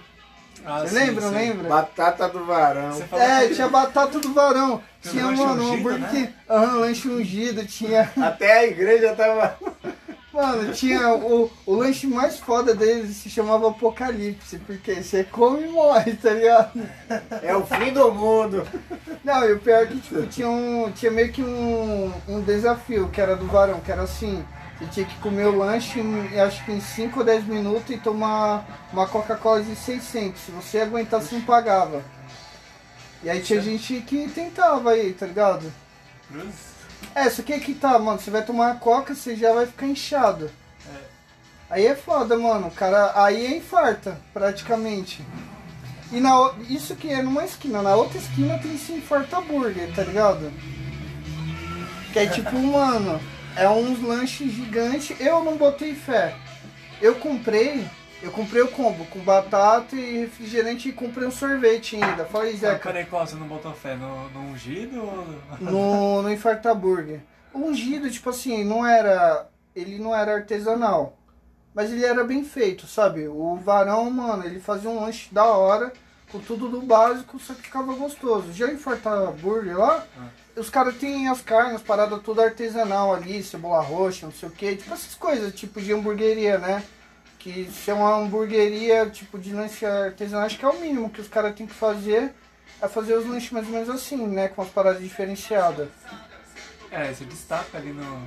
[0.65, 1.35] Ah, Você sim, lembra, sim.
[1.37, 1.69] lembra?
[1.69, 3.01] Batata do varão.
[3.13, 4.83] É, que- tinha batata do varão.
[5.01, 6.09] Tinha mano, um hambúrguer né?
[6.11, 6.53] que.
[6.53, 8.11] Aham, lanche ungido, tinha.
[8.21, 9.57] Até a igreja tava.
[10.33, 15.69] Mano, tinha o, o lanche mais foda deles se chamava Apocalipse, porque você come e
[15.69, 16.89] morre, tá ligado?
[17.43, 18.67] É o fim do mundo.
[19.25, 23.09] Não, e o pior é que tipo, tinha, um, tinha meio que um, um desafio,
[23.09, 24.45] que era do varão, que era assim,
[24.79, 27.99] você tinha que comer o lanche em, acho que em 5 ou 10 minutos e
[27.99, 30.41] tomar uma Coca-Cola de 600.
[30.41, 32.03] Se você aguentasse, não pagava.
[33.23, 35.71] E aí tinha gente que tentava aí, tá ligado?
[36.29, 36.80] Cruz?
[37.15, 39.87] É, só que aqui tá, mano, você vai tomar a coca, você já vai ficar
[39.87, 40.51] inchado.
[40.87, 40.99] É.
[41.71, 45.25] Aí é foda, mano, o cara, aí é infarta, praticamente.
[46.13, 50.03] E na, isso que é numa esquina, na outra esquina tem esse infarta burger, tá
[50.03, 50.53] ligado?
[52.13, 53.21] Que é tipo, mano,
[53.57, 56.35] é uns lanches gigantes, eu não botei fé.
[57.01, 57.87] Eu comprei,
[58.23, 62.25] eu comprei o combo com batata e refrigerante e comprei um sorvete ainda.
[62.25, 62.89] Fala aí, Ah, Zeca.
[62.89, 63.27] peraí, qual?
[63.27, 63.95] Você não botou fé?
[63.95, 65.27] No, no ungido ou...
[65.61, 67.21] no, no Infarta Burger.
[67.53, 69.49] O ungido, tipo assim, não era.
[69.75, 71.17] Ele não era artesanal.
[71.75, 73.29] Mas ele era bem feito, sabe?
[73.29, 75.93] O varão, mano, ele fazia um lanche da hora,
[76.31, 78.53] com tudo do básico, só que ficava gostoso.
[78.53, 80.05] Já o Infarta Burger lá,
[80.57, 84.77] os caras têm as carnes, paradas tudo artesanal ali, cebola roxa, não sei o que,
[84.77, 86.83] tipo essas coisas, tipo de hamburgueria, né?
[87.41, 91.23] Que se é uma hamburgueria, tipo de lanche artesanal, acho que é o mínimo que
[91.23, 92.35] os caras têm que fazer,
[92.81, 94.49] é fazer os lanches mais ou menos assim, né?
[94.49, 95.89] Com as paradas diferenciadas.
[96.91, 98.27] É, você destaca ali no...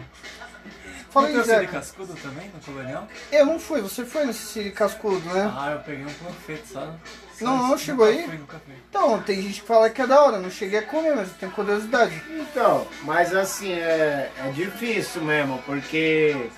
[1.12, 1.74] Fala não aí, Zeca.
[1.74, 3.08] Cascudo também, no Colonial?
[3.32, 5.54] Eu não fui, você foi nesse Siri Cascudo, né?
[5.56, 6.98] Ah, eu peguei um panfleto, sabe?
[7.40, 8.24] Não, Só não isso, chegou aí?
[8.24, 8.74] Fui, nunca fui.
[8.90, 11.36] Então, tem gente que fala que é da hora, não cheguei a comer, mas eu
[11.36, 12.20] tenho curiosidade.
[12.32, 16.50] Então, mas assim, é, é difícil mesmo, porque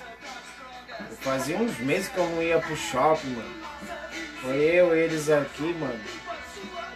[1.20, 3.54] fazia uns meses que eu não ia pro shopping, mano.
[4.42, 6.00] Foi eu, eles aqui, mano.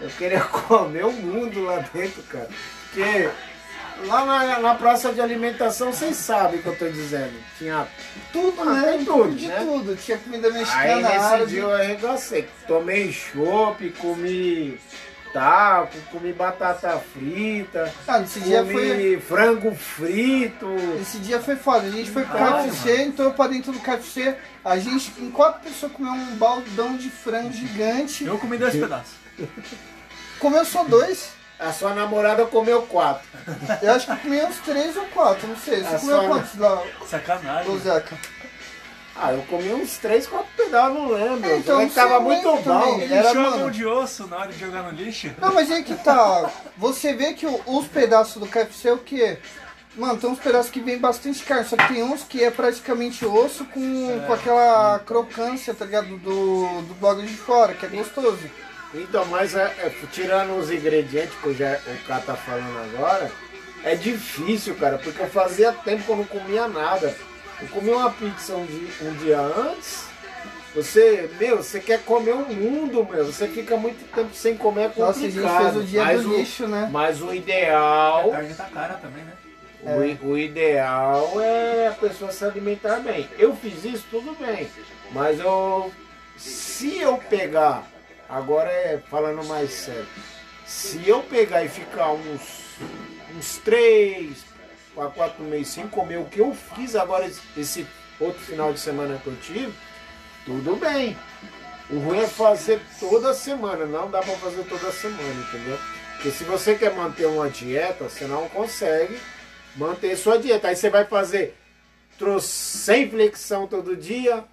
[0.01, 2.49] Eu queria comer o mundo lá dentro, cara.
[2.85, 3.29] Porque
[4.07, 7.35] lá na, na praça de alimentação, vocês sabem o que eu tô dizendo.
[7.59, 7.87] Tinha.
[8.33, 9.03] Tudo, Ah, né?
[9.05, 9.59] tudo, de né?
[9.61, 9.97] tudo.
[9.97, 11.47] Tinha comida Aí mexicana, nesse árabe.
[11.51, 12.49] dia eu arregacei.
[12.67, 14.79] Tomei chopp, comi
[15.33, 17.93] taco, comi batata frita.
[18.07, 19.21] Ah, nesse dia comi foi.
[19.21, 20.67] frango frito.
[21.01, 21.87] Esse dia foi foda.
[21.87, 24.37] A gente foi pro Ah, KFC, entrou pra dentro do KFC.
[24.65, 28.25] A gente, em quatro pessoas, comeu um baldão de frango gigante.
[28.25, 29.15] Eu comi dois pedaços.
[30.39, 31.31] Comeu só dois.
[31.59, 33.29] A sua namorada comeu quatro.
[33.83, 35.83] Eu acho que comi uns três ou quatro, não sei.
[35.85, 37.71] Você A comeu sua- quantos lá, Sacanagem.
[37.71, 38.17] ô Zeca?
[39.23, 41.51] Ah, eu comi uns três, quatro pedaços, não lembro.
[41.51, 42.99] É, então, que tava muito bom.
[43.01, 45.31] Ele Era, mano- mão de osso na hora de jogar no lixo.
[45.39, 46.51] Não, mas aí que tá.
[46.79, 49.37] Você vê que os pedaços do KFC é o quê?
[49.95, 53.27] Mano, tem uns pedaços que vem bastante carne, só que tem uns que é praticamente
[53.27, 56.17] osso com, com aquela crocância, tá ligado?
[56.19, 58.39] Do, do bagulho de fora, que é gostoso.
[58.95, 63.31] Então, mas é, é, tirando os ingredientes que o, já, o Cá tá falando agora,
[63.85, 67.15] é difícil, cara, porque eu fazia tempo que eu não comia nada.
[67.63, 70.05] Eu comi uma pizza um dia, um dia antes.
[70.75, 73.27] Você, meu, você quer comer o mundo, meu.
[73.27, 75.63] Você fica muito tempo sem comer, é Nossa, a gente complicado.
[75.73, 76.89] fez o dia mas, do o, lixo, né?
[76.93, 79.33] mas o A ideal, carne tá cara também, né?
[80.23, 83.29] o, o ideal é a pessoa se alimentar bem.
[83.39, 84.69] Eu fiz isso, tudo bem.
[85.11, 85.91] Mas eu,
[86.37, 87.85] se eu pegar,
[88.29, 90.07] agora é falando mais sério,
[90.65, 92.77] se eu pegar e ficar uns,
[93.37, 94.45] uns três
[95.01, 97.87] para quatro meses sem comer o que eu fiz agora esse-
[98.21, 99.73] outro final de semana que eu tive,
[100.45, 101.17] tudo bem.
[101.89, 105.79] O ruim é fazer toda semana, não dá para fazer toda semana, entendeu?
[106.15, 109.19] Porque se você quer manter uma dieta, você não consegue
[109.75, 110.69] manter sua dieta.
[110.69, 111.57] Aí você vai fazer
[112.39, 114.45] 100 flexão todo dia,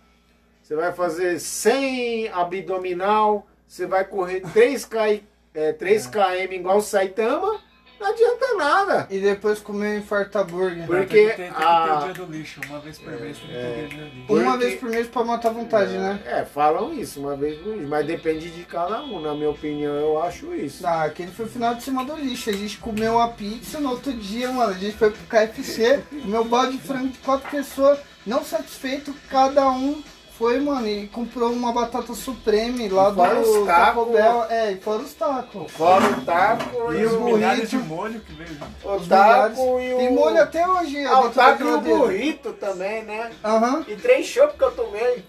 [0.63, 5.21] você vai fazer 100 abdominal, você vai correr 3K,
[5.53, 7.59] é, 3 km igual o Saitama,
[7.99, 9.07] não adianta nada.
[9.09, 10.85] E depois comer um infarta burger.
[10.85, 12.61] Porque tem que, ter, tem que ter a- o dia do lixo.
[12.67, 14.33] Uma vez por mês tem que ter o dia do lixo.
[14.33, 16.19] Uma Porque- vez por mês pra matar a vontade, né?
[16.25, 19.93] É, falam isso uma vez por mês, mas depende de cada um, na minha opinião,
[19.93, 20.85] eu acho isso.
[20.85, 22.49] Ah, aquele foi o final de semana do lixo.
[22.49, 24.71] A gente comeu uma pizza no outro dia, mano.
[24.71, 29.69] A gente foi pro KFC, comeu balde de frango de quatro pessoas, não satisfeito, cada
[29.69, 30.01] um
[30.37, 34.13] foi, mano, e comprou uma batata supreme lá E fora do os Taco tacos.
[34.13, 34.43] Bell.
[34.49, 35.71] É, e fora os tacos.
[35.71, 37.95] Fora o taco E e, o o, Milhares de burrito.
[37.95, 39.97] molho que veio o taco e o.
[39.97, 41.03] Tem molho até hoje.
[41.05, 43.31] Ah, o taco e o burrito também, né?
[43.43, 43.83] Aham.
[43.87, 45.25] E três chopp que eu tomei.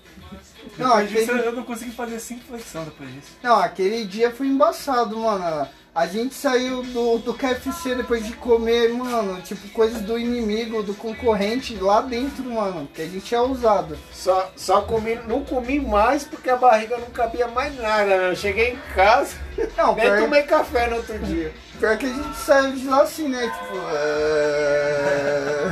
[0.76, 3.30] Não, aquele, eu não consegui fazer cinco flexão depois disso.
[3.42, 5.66] não, aquele dia foi embaçado, mano.
[5.94, 10.94] A gente saiu do, do KFC depois de comer, mano, tipo, coisas do inimigo, do
[10.94, 12.88] concorrente lá dentro, mano.
[12.94, 13.98] Que a gente é ousado.
[14.12, 18.31] Só, só comi, não comi mais porque a barriga não cabia mais nada, né?
[18.31, 19.35] Eu cheguei em casa,
[19.77, 21.53] Não, nem pior, tomei café no outro dia.
[21.81, 23.42] pior que a gente saiu de lá assim, né?
[23.42, 23.77] Tipo.
[23.92, 25.68] é...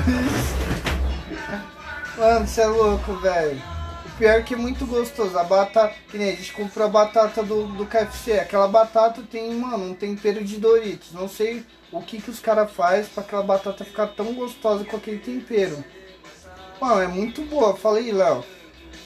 [2.19, 3.76] Mano, você é louco, velho.
[4.19, 5.37] Pior é que é muito gostoso.
[5.39, 5.95] A batata.
[6.11, 8.41] Que nem a gente comprou a batata do, do KFC.
[8.41, 11.13] Aquela batata tem, mano, um tempero de Doritos.
[11.13, 14.97] Não sei o que, que os caras fazem pra aquela batata ficar tão gostosa com
[14.97, 15.85] aquele tempero.
[16.81, 17.77] Mano, é muito boa.
[17.77, 18.43] Fala aí, Léo.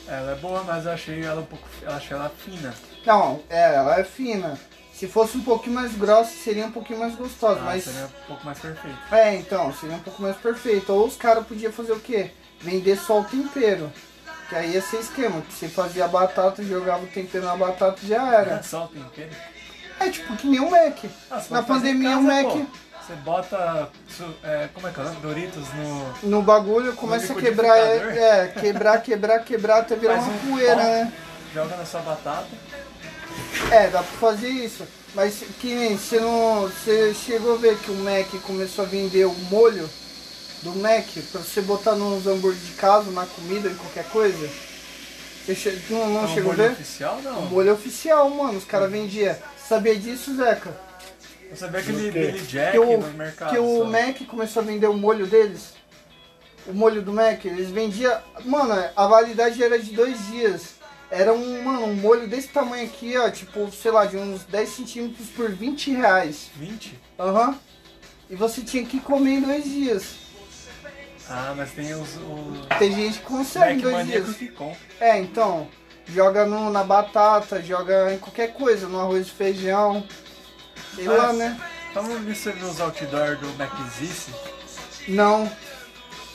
[0.07, 1.68] Ela é boa, mas eu achei ela um pouco.
[1.83, 2.75] Eu achei ela fina.
[3.05, 4.59] Não, é, ela é fina.
[4.92, 7.61] Se fosse um pouquinho mais grossa, seria um pouquinho mais gostosa.
[7.61, 7.85] Ah, mas.
[7.85, 8.99] seria um pouco mais perfeito.
[9.11, 10.92] É, então, seria um pouco mais perfeito.
[10.92, 12.31] Ou os caras podiam fazer o quê?
[12.61, 13.90] Vender só o tempero.
[14.50, 15.40] Que aí ia ser esquema.
[15.40, 18.60] Que você fazia a batata, jogava o tempero na batata e já era.
[18.64, 19.30] Só o tempero.
[19.98, 20.98] É tipo que nem o Mac.
[21.30, 22.66] Ah, Na pandemia, o casa, Mac pô.
[23.06, 23.88] Você bota.
[24.44, 25.02] é, como é que é?
[25.04, 25.10] o?
[25.22, 26.30] Doritos no.
[26.30, 28.22] no bagulho começa a No quebrar, liquidificador?
[28.22, 30.82] é, quebrar, quebrar, quebrar até virar Faz uma um poeira, pó.
[30.82, 31.12] né?
[31.54, 32.46] Joga na sua batata.
[33.70, 34.84] É, dá pra fazer isso.
[35.14, 36.62] Mas que nem você não.
[36.68, 39.88] Você chegou a ver que o Mac começou a vender o molho
[40.62, 44.49] do Mac pra você botar nos hambúrguer de casa, na comida, em qualquer coisa?
[45.44, 46.73] Você che- não, não É um chegou a molho ver?
[46.75, 47.42] oficial, não.
[47.46, 48.59] Molho oficial, mano.
[48.59, 49.35] Os caras vendiam.
[49.68, 50.70] Sabia disso, Zeca?
[51.53, 52.11] Você vê aquele?
[52.11, 53.51] Billy Jack Que o, no mercado.
[53.51, 53.85] que o só.
[53.87, 55.75] Mac começou a vender o molho deles.
[56.66, 58.20] O molho do Mac, eles vendiam.
[58.44, 60.75] Mano, a validade era de dois dias.
[61.11, 63.29] Era um, mano, um molho desse tamanho aqui, ó.
[63.31, 66.51] Tipo, sei lá, de uns 10 centímetros por 20 reais.
[66.55, 66.96] 20?
[67.18, 67.59] Aham.
[68.29, 70.05] E você tinha que comer em dois dias.
[71.30, 72.16] Ah, mas tem os.
[72.16, 74.36] O Tem gente que consegue em dois dias.
[75.00, 75.68] É, então.
[76.06, 80.04] Joga no, na batata, joga em qualquer coisa, no arroz e feijão.
[80.96, 81.60] Sei Mas- lá, né?
[81.94, 84.32] Vamos ver se nos outdoor do McZice,
[85.08, 85.50] Não.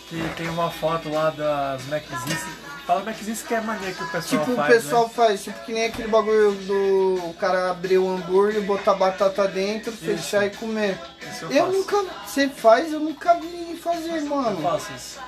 [0.08, 2.46] que tem uma foto lá das McZice.
[2.86, 5.14] Fala McZice que é a mania que o pessoal Tipo, o faz, pessoal né?
[5.16, 9.92] faz, tipo que nem aquele bagulho do o cara abrir o hambúrguer, botar batata dentro,
[9.92, 10.98] fechar e comer.
[11.36, 11.78] Isso eu, Eu faço.
[11.78, 12.06] nunca.
[12.26, 14.62] Você faz, eu nunca vi ninguém fazer, Eu mano.
[14.62, 15.20] faço isso.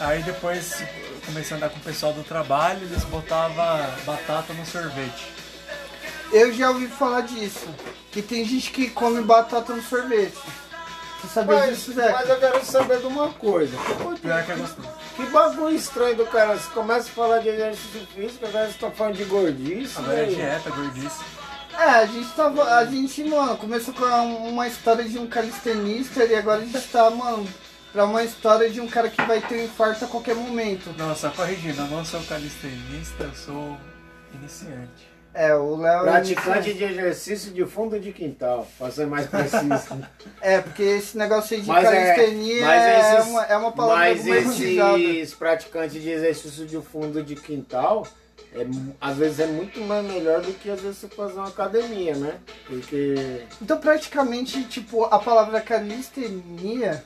[0.00, 0.86] Aí depois eu
[1.26, 3.56] comecei a andar com o pessoal do trabalho, eles botavam
[4.04, 5.28] batata no sorvete.
[6.32, 7.68] Eu já ouvi falar disso.
[8.10, 10.36] Que tem gente que come batata no sorvete.
[11.20, 13.76] Você sabia Mas, disso, mas eu quero saber de uma coisa.
[14.20, 14.88] Pior que é gostoso.
[15.16, 16.56] Que bagulho estranho do cara.
[16.56, 19.96] Você começa a falar de exercício físico, agora você tá falando de gordice.
[19.98, 20.36] Agora é velho.
[20.36, 21.24] dieta, gordice.
[21.78, 22.62] É, a gente tava.
[22.76, 27.10] A gente, mano, começou com uma história de um calistenista e agora a gente tá,
[27.10, 27.46] mano,
[27.92, 30.90] pra uma história de um cara que vai ter um infarto a qualquer momento.
[30.96, 33.76] Não, só corrigindo, eu não sou calistenista, eu sou
[34.34, 35.12] iniciante.
[35.36, 36.02] É, o Léo.
[36.04, 39.64] Praticante de exercício de fundo de quintal, pra ser mais preciso.
[40.40, 43.72] É, porque esse negócio aí de Mas é- calistenia mas é, esses- uma, é uma
[43.72, 48.06] palavra Mas esses praticantes de exercício de fundo de quintal,
[48.54, 48.66] é,
[49.00, 52.34] às vezes é muito mais melhor do que às vezes você fazer uma academia, né?
[52.66, 57.04] Porque Então praticamente, tipo, a palavra calistenia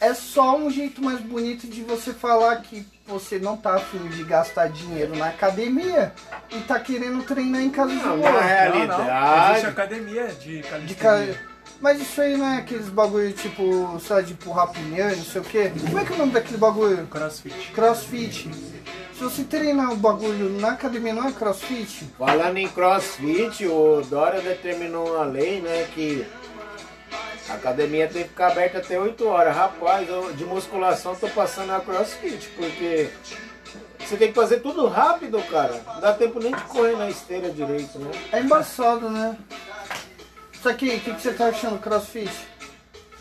[0.00, 4.22] é só um jeito mais bonito de você falar que você não tá afim de
[4.24, 6.12] gastar dinheiro na academia
[6.50, 8.30] e tá querendo treinar em casa de Não, boa.
[8.30, 8.46] na Não, não.
[8.46, 9.50] realidade.
[9.52, 11.34] Existe academia de De calistenia.
[11.34, 11.54] ca...
[11.80, 15.24] Mas isso aí não é aqueles bagulho tipo, sei lá, de empurrar pneu e não
[15.24, 15.72] sei o quê?
[15.84, 17.06] Como é que é o nome daquele bagulho?
[17.08, 17.72] Crossfit.
[17.72, 18.50] Crossfit.
[19.16, 22.04] Se você treinar o bagulho na academia, não é crossfit?
[22.18, 26.26] Falando em crossfit, o Dória determinou uma lei, né, que
[27.48, 29.54] a academia tem que ficar aberta até 8 horas.
[29.54, 33.08] Rapaz, eu, de musculação tô passando a crossfit, porque
[34.00, 35.80] você tem que fazer tudo rápido, cara.
[35.86, 38.10] Não dá tempo nem de correr na esteira direito, né?
[38.32, 39.36] É embaçado, né?
[40.52, 42.32] Isso aqui, o que, que você tá achando crossfit?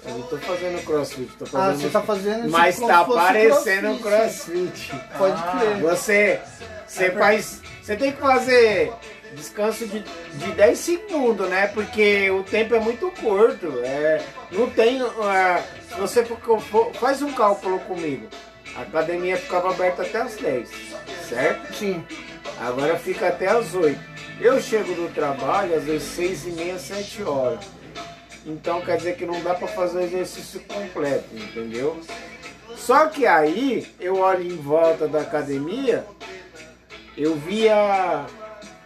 [0.06, 1.82] Eu não tô fazendo crossfit, tô Ah, fazendo.
[1.82, 4.89] você tá fazendo Mas tá se fosse parecendo crossfit.
[4.89, 5.18] crossfit.
[5.18, 5.78] Pode Ah, crer.
[5.82, 6.39] Você,
[6.88, 7.62] você faz.
[7.82, 8.91] Você tem que fazer
[9.34, 11.68] descanso de, de 10 segundos, né?
[11.68, 13.80] Porque o tempo é muito curto.
[13.84, 15.01] É, não tem.
[15.01, 18.28] ah, se você for- for- faz um cálculo comigo.
[18.76, 20.70] A academia ficava aberta até as 10,
[21.30, 21.74] certo?
[21.76, 22.04] Sim.
[22.60, 23.99] Agora fica até as 8.
[24.41, 27.60] Eu chego do trabalho às vezes 6 e meia, 7 horas.
[28.46, 32.00] Então quer dizer que não dá para fazer o exercício completo, entendeu?
[32.76, 36.06] Só que aí eu olho em volta da academia,
[37.18, 38.26] eu via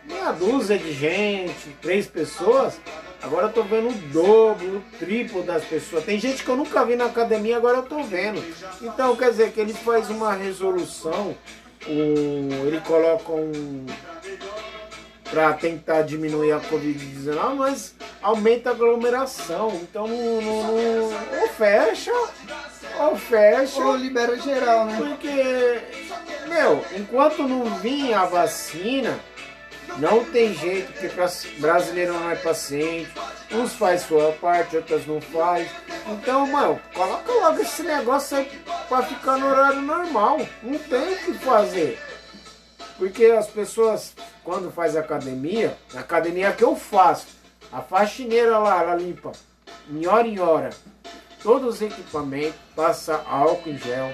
[0.05, 2.79] meia dúzia de gente, três pessoas.
[3.21, 6.05] Agora eu tô vendo o dobro, o triplo das pessoas.
[6.05, 8.43] Tem gente que eu nunca vi na academia, agora eu tô vendo.
[8.81, 11.35] Então quer dizer que ele faz uma resolução,
[11.87, 13.85] ele coloca um
[15.29, 19.69] para tentar diminuir a Covid-19, mas aumenta a aglomeração.
[19.81, 22.11] Então não, não- não- ou fecha,
[22.99, 23.79] ou fecha.
[23.81, 24.97] Ou libera geral, né?
[24.97, 25.81] Porque,
[26.47, 29.19] meu, enquanto não vir a vacina,
[29.97, 31.09] não tem jeito, porque
[31.59, 33.09] brasileiro não é paciente,
[33.51, 35.67] uns faz sua parte, outras não faz.
[36.09, 38.51] Então, mano, coloca logo esse negócio aí
[38.87, 40.39] pra ficar no horário normal.
[40.61, 41.99] Não tem o que fazer.
[42.97, 44.13] Porque as pessoas,
[44.43, 47.27] quando faz academia, a academia que eu faço,
[47.71, 49.31] a faxineira lá, ela limpa
[49.91, 50.69] em hora em hora
[51.43, 54.11] todos os equipamentos, passa álcool em gel.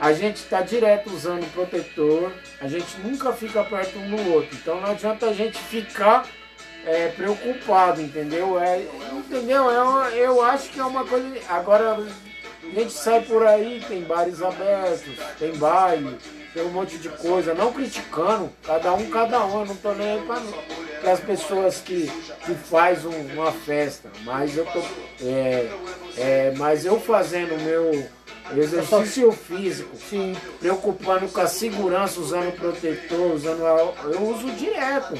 [0.00, 4.56] A gente está direto usando protetor, a gente nunca fica perto um do outro.
[4.56, 6.26] Então não adianta a gente ficar
[6.84, 8.58] é, preocupado, entendeu?
[8.58, 8.82] É,
[9.12, 9.70] entendeu?
[9.70, 11.28] É uma- eu acho que é uma coisa.
[11.48, 16.18] Agora a gente sai por aí, tem bares abertos, tem baile,
[16.60, 20.22] um monte de coisa, não criticando, cada um, cada um, eu não tô nem aí
[21.00, 22.10] para as pessoas que,
[22.44, 24.80] que faz um- uma festa, mas eu tô.
[25.24, 25.70] É,
[26.18, 28.06] é, mas eu fazendo o meu
[28.56, 30.36] exercício físico, Sim.
[30.60, 33.62] preocupando com a segurança, usando protetor, usando
[34.12, 35.14] eu uso direto.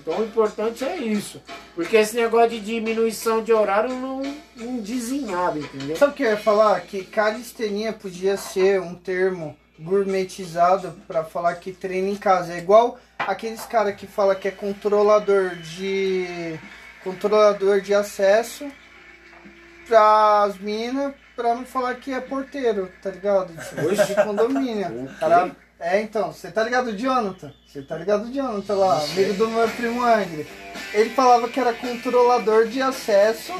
[0.00, 1.42] Então o importante é isso.
[1.74, 4.22] Porque esse negócio de diminuição de horário não,
[4.56, 5.96] não diz em nada, entendeu?
[5.96, 6.80] Sabe o que eu ia falar?
[6.82, 12.54] Que calistenia podia ser um termo gourmetizado pra falar que treina em casa.
[12.54, 16.58] É igual aqueles cara que fala que é controlador de
[17.02, 18.70] controlador de acesso
[19.86, 23.54] pras minas pra não falar que é porteiro, tá ligado?
[23.54, 24.88] Tipo, de condomínio.
[24.98, 25.14] O quê?
[25.20, 27.52] Cara, é, então, você tá ligado, Jonathan?
[27.66, 30.46] Você tá ligado, Jonathan lá, amigo do meu primo Angry.
[30.92, 33.54] Ele falava que era controlador de acesso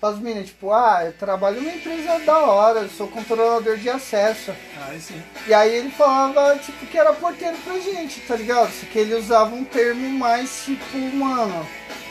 [0.00, 0.46] pras minas.
[0.46, 4.52] Tipo, ah, eu trabalho numa empresa da hora, eu sou controlador de acesso.
[4.88, 5.22] Aí sim.
[5.46, 8.70] E aí ele falava, tipo, que era porteiro pra gente, tá ligado?
[8.72, 11.66] Só que ele usava um termo mais, tipo, mano,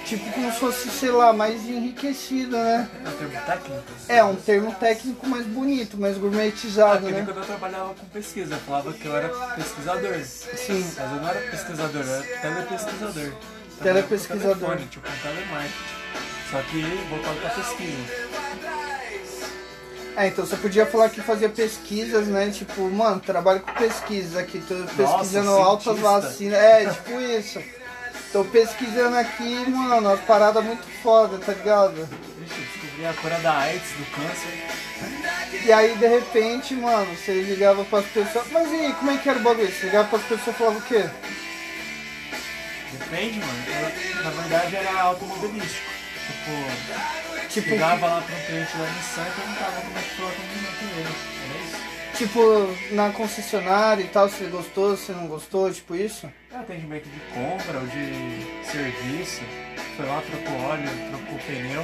[0.05, 2.89] tipo como se fosse, sei lá, mais enriquecido, né?
[3.03, 3.83] É um termo técnico.
[4.09, 7.23] É, um termo técnico mais bonito, mais gourmetizado, Ah, né?
[7.25, 10.19] quando eu trabalhava com pesquisa, eu falava que eu era pesquisador.
[10.23, 10.93] Sim.
[10.97, 13.31] Mas eu não era pesquisador, eu era telepesquisador.
[13.81, 14.55] Telepesquisador.
[14.55, 16.04] Telefone, tipo, com telemarketing.
[16.51, 18.25] Só que voltado pra pesquisa.
[20.17, 22.49] É, então você podia falar que fazia pesquisas, né?
[22.49, 26.21] Tipo, mano, trabalho com pesquisas aqui, tô pesquisando altas cientista.
[26.21, 26.57] vacinas.
[26.57, 27.61] É, tipo isso.
[28.31, 31.97] Tô pesquisando aqui, mano, umas paradas muito foda, tá ligado?
[31.97, 35.65] Eu descobri a cura da AIDS, do câncer.
[35.65, 38.45] E aí, de repente, mano, você ligava pras pessoas.
[38.51, 39.71] Mas e aí, como é que era o bagulho?
[39.71, 41.05] Você ligava pras pessoas e falava o quê?
[42.91, 44.23] Depende, mano.
[44.23, 45.94] Na verdade era automobilístico.
[46.25, 50.27] Tipo, Tipo, chegava lá pra um cliente da Nissan e perguntava como é que o
[50.27, 51.15] atendimento dele.
[51.49, 51.95] Era isso?
[52.17, 56.29] tipo, na concessionária e tal, se você gostou, se não gostou, tipo isso?
[56.53, 59.41] É atendimento de compra ou de serviço.
[59.95, 61.83] Foi lá, trocou óleo, trocou pneu.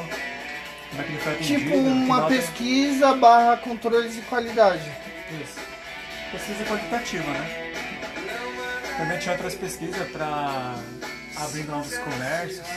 [0.89, 1.59] Como é que ele foi atendido?
[1.61, 4.91] Tipo, uma pesquisa barra controle de qualidade.
[5.41, 5.59] Isso.
[6.31, 7.71] Pesquisa quantitativa, né?
[8.97, 10.75] Também tinha outras pesquisas para
[11.37, 12.67] abrir novos comércios.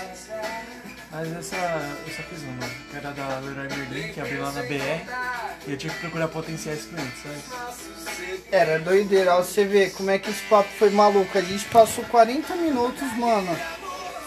[1.14, 1.56] Mas essa
[2.04, 5.64] eu só fiz uma, que era da Leroy Merlin, que abriu lá na BR.
[5.64, 8.42] E eu tinha que procurar potenciais clientes, sabe?
[8.50, 11.38] Era doideira, ó, você vê como é que esse papo foi maluco.
[11.38, 13.56] A gente passou 40 minutos, mano,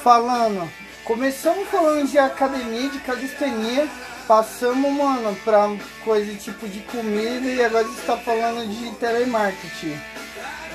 [0.01, 0.71] falando.
[1.03, 3.85] Começamos falando de academia, de calistenia,
[4.25, 5.69] passamos, mano, pra
[6.05, 9.99] coisa tipo de comida e agora a gente tá falando de telemarketing.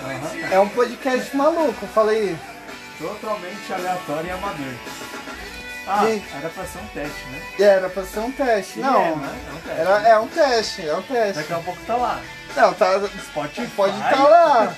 [0.05, 0.53] Aham.
[0.53, 2.37] É um podcast maluco, falei.
[2.99, 5.32] Totalmente aleatório e amador.
[5.87, 6.25] Ah, Gente.
[6.37, 7.43] era pra ser um teste, né?
[7.59, 8.79] Era pra ser um teste.
[8.79, 9.39] E Não, é, né?
[9.49, 9.81] É um teste.
[9.81, 11.35] era, é um teste, é um teste.
[11.35, 12.21] Daqui a pouco tá lá.
[12.57, 13.67] Não, tá, Spotify.
[13.75, 14.75] pode estar lá.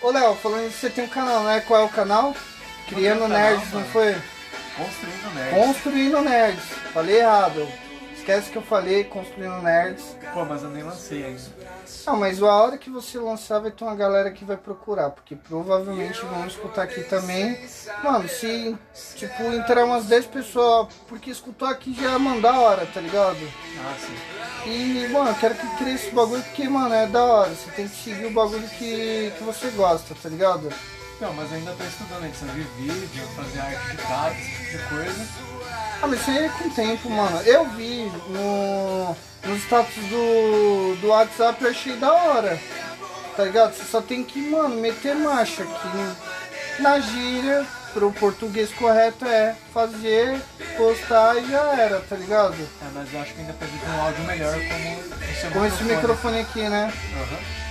[0.00, 1.60] Ô Léo, falando isso, você tem um canal, né?
[1.66, 2.34] Qual é o canal?
[2.88, 4.16] Criando que é Nerds, não foi?
[4.76, 5.54] Construindo Nerd.
[5.54, 6.64] Construindo Nerds.
[6.92, 7.68] Falei errado.
[8.22, 10.16] Esquece que eu falei, Construindo Nerds.
[10.32, 11.42] Pô, mas eu nem lancei ainda.
[12.06, 15.34] Não, mas a hora que você lançar vai ter uma galera que vai procurar, porque
[15.34, 17.58] provavelmente vão escutar aqui também.
[18.00, 18.78] Mano, se
[19.16, 23.38] tipo entrar umas 10 pessoas, porque escutou aqui já é mandar a hora, tá ligado?
[23.84, 24.70] Ah, sim.
[24.70, 27.50] E, mano, eu quero que cresça esse bagulho porque, mano, é da hora.
[27.50, 30.72] Você tem que seguir o bagulho que, que você gosta, tá ligado?
[31.20, 34.78] Não, mas eu ainda tô estudando edição de vídeo, fazer arte de capa, esse tipo
[34.78, 35.28] de coisa.
[36.02, 37.40] Ah, mas isso aí é com o tempo, mano.
[37.42, 42.58] Eu vi no, no status do, do WhatsApp, eu achei da hora.
[43.36, 43.72] Tá ligado?
[43.72, 46.82] Você só tem que, mano, meter marcha aqui.
[46.82, 50.40] Na gíria, pro português correto é fazer,
[50.76, 52.54] postar e já era, tá ligado?
[52.54, 54.54] É, mas eu acho que ainda precisa de um áudio melhor
[55.52, 56.92] como esse microfone aqui, né?
[57.14, 57.62] Aham.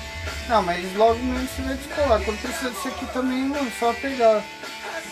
[0.47, 2.21] Não, mas logo mesmo você vai descolar.
[2.23, 4.43] Quando precisa disso aqui também, mano, só pegar.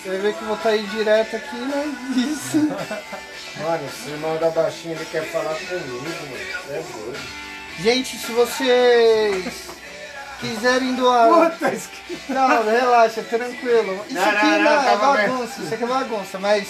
[0.02, 1.93] Você ver que eu vou estar aí direto aqui, né?
[2.16, 2.58] Isso.
[3.62, 6.38] Mano, esse irmão da baixinha ele quer falar comigo, mano.
[6.66, 7.20] Você é doido.
[7.80, 9.70] Gente, se vocês
[10.39, 11.52] quiserem doar.
[11.52, 11.74] Puta,
[12.30, 14.06] Não, relaxa, tranquilo.
[14.08, 16.68] Isso Não, aqui não, não, é calma, bagunça, isso aqui é bagunça, mas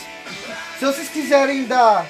[0.80, 2.06] se vocês quiserem dar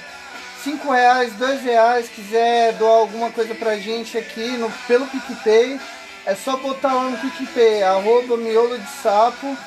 [0.64, 5.80] 5 reais, 2 reais, quiser doar alguma coisa pra gente aqui no, pelo PicPay,
[6.26, 9.58] é só botar lá no PicPay, arroba miolo de sapo.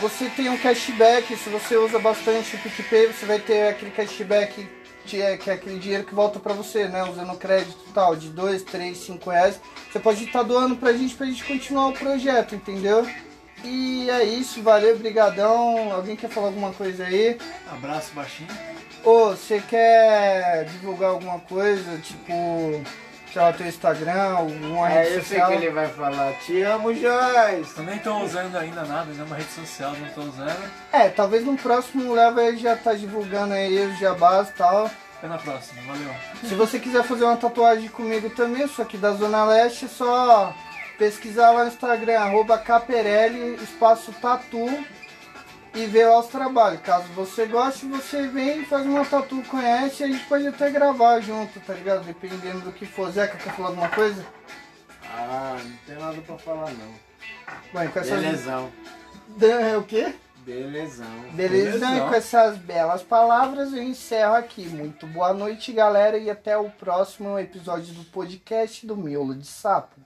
[0.00, 4.68] Você tem um cashback, se você usa bastante o PicPay, você vai ter aquele cashback
[5.04, 7.02] que é, que é aquele dinheiro que volta pra você, né?
[7.02, 9.60] Usando crédito e tal, de 2, 3, 5 reais.
[9.90, 13.08] Você pode estar doando pra gente pra gente continuar o projeto, entendeu?
[13.64, 15.92] E é isso, valeu, brigadão.
[15.92, 17.36] Alguém quer falar alguma coisa aí?
[17.68, 18.48] Abraço baixinho.
[19.02, 22.84] Ô, você quer divulgar alguma coisa, tipo,
[23.38, 25.48] sei lá, teu Instagram, alguma É, rede eu sei social?
[25.48, 26.32] que ele vai falar.
[26.44, 27.78] Te amo, Joyce.
[27.78, 30.70] Eu nem tô usando ainda nada, nenhuma rede social, não tô usando.
[30.92, 34.90] É, talvez no próximo leva ele já tá divulgando aí os jabás e tal.
[35.18, 36.10] Até na próxima, valeu.
[36.44, 39.88] Se você quiser fazer uma tatuagem comigo também, eu sou aqui da Zona Leste, é
[39.88, 40.52] só
[40.98, 44.66] pesquisar lá no Instagram, arroba Caperelli, espaço tatu
[45.78, 46.80] e ver lá os trabalhos.
[46.82, 51.58] Caso você goste, você vem, faz uma tatu, conhece a gente pode até gravar junto,
[51.60, 52.04] tá ligado?
[52.04, 53.10] Dependendo do que for.
[53.10, 54.24] Zeca, quer falar alguma coisa?
[55.04, 56.92] Ah, não tem nada pra falar, não.
[57.72, 58.20] Bom, e com essas...
[58.20, 58.70] Belezão.
[59.36, 60.14] Dan- O quê?
[60.38, 61.06] Belezão.
[61.32, 61.96] Beleza, Belezão.
[61.96, 64.66] e com essas belas palavras eu encerro aqui.
[64.66, 69.96] Muito boa noite, galera, e até o próximo episódio do podcast do Miolo de Sapo.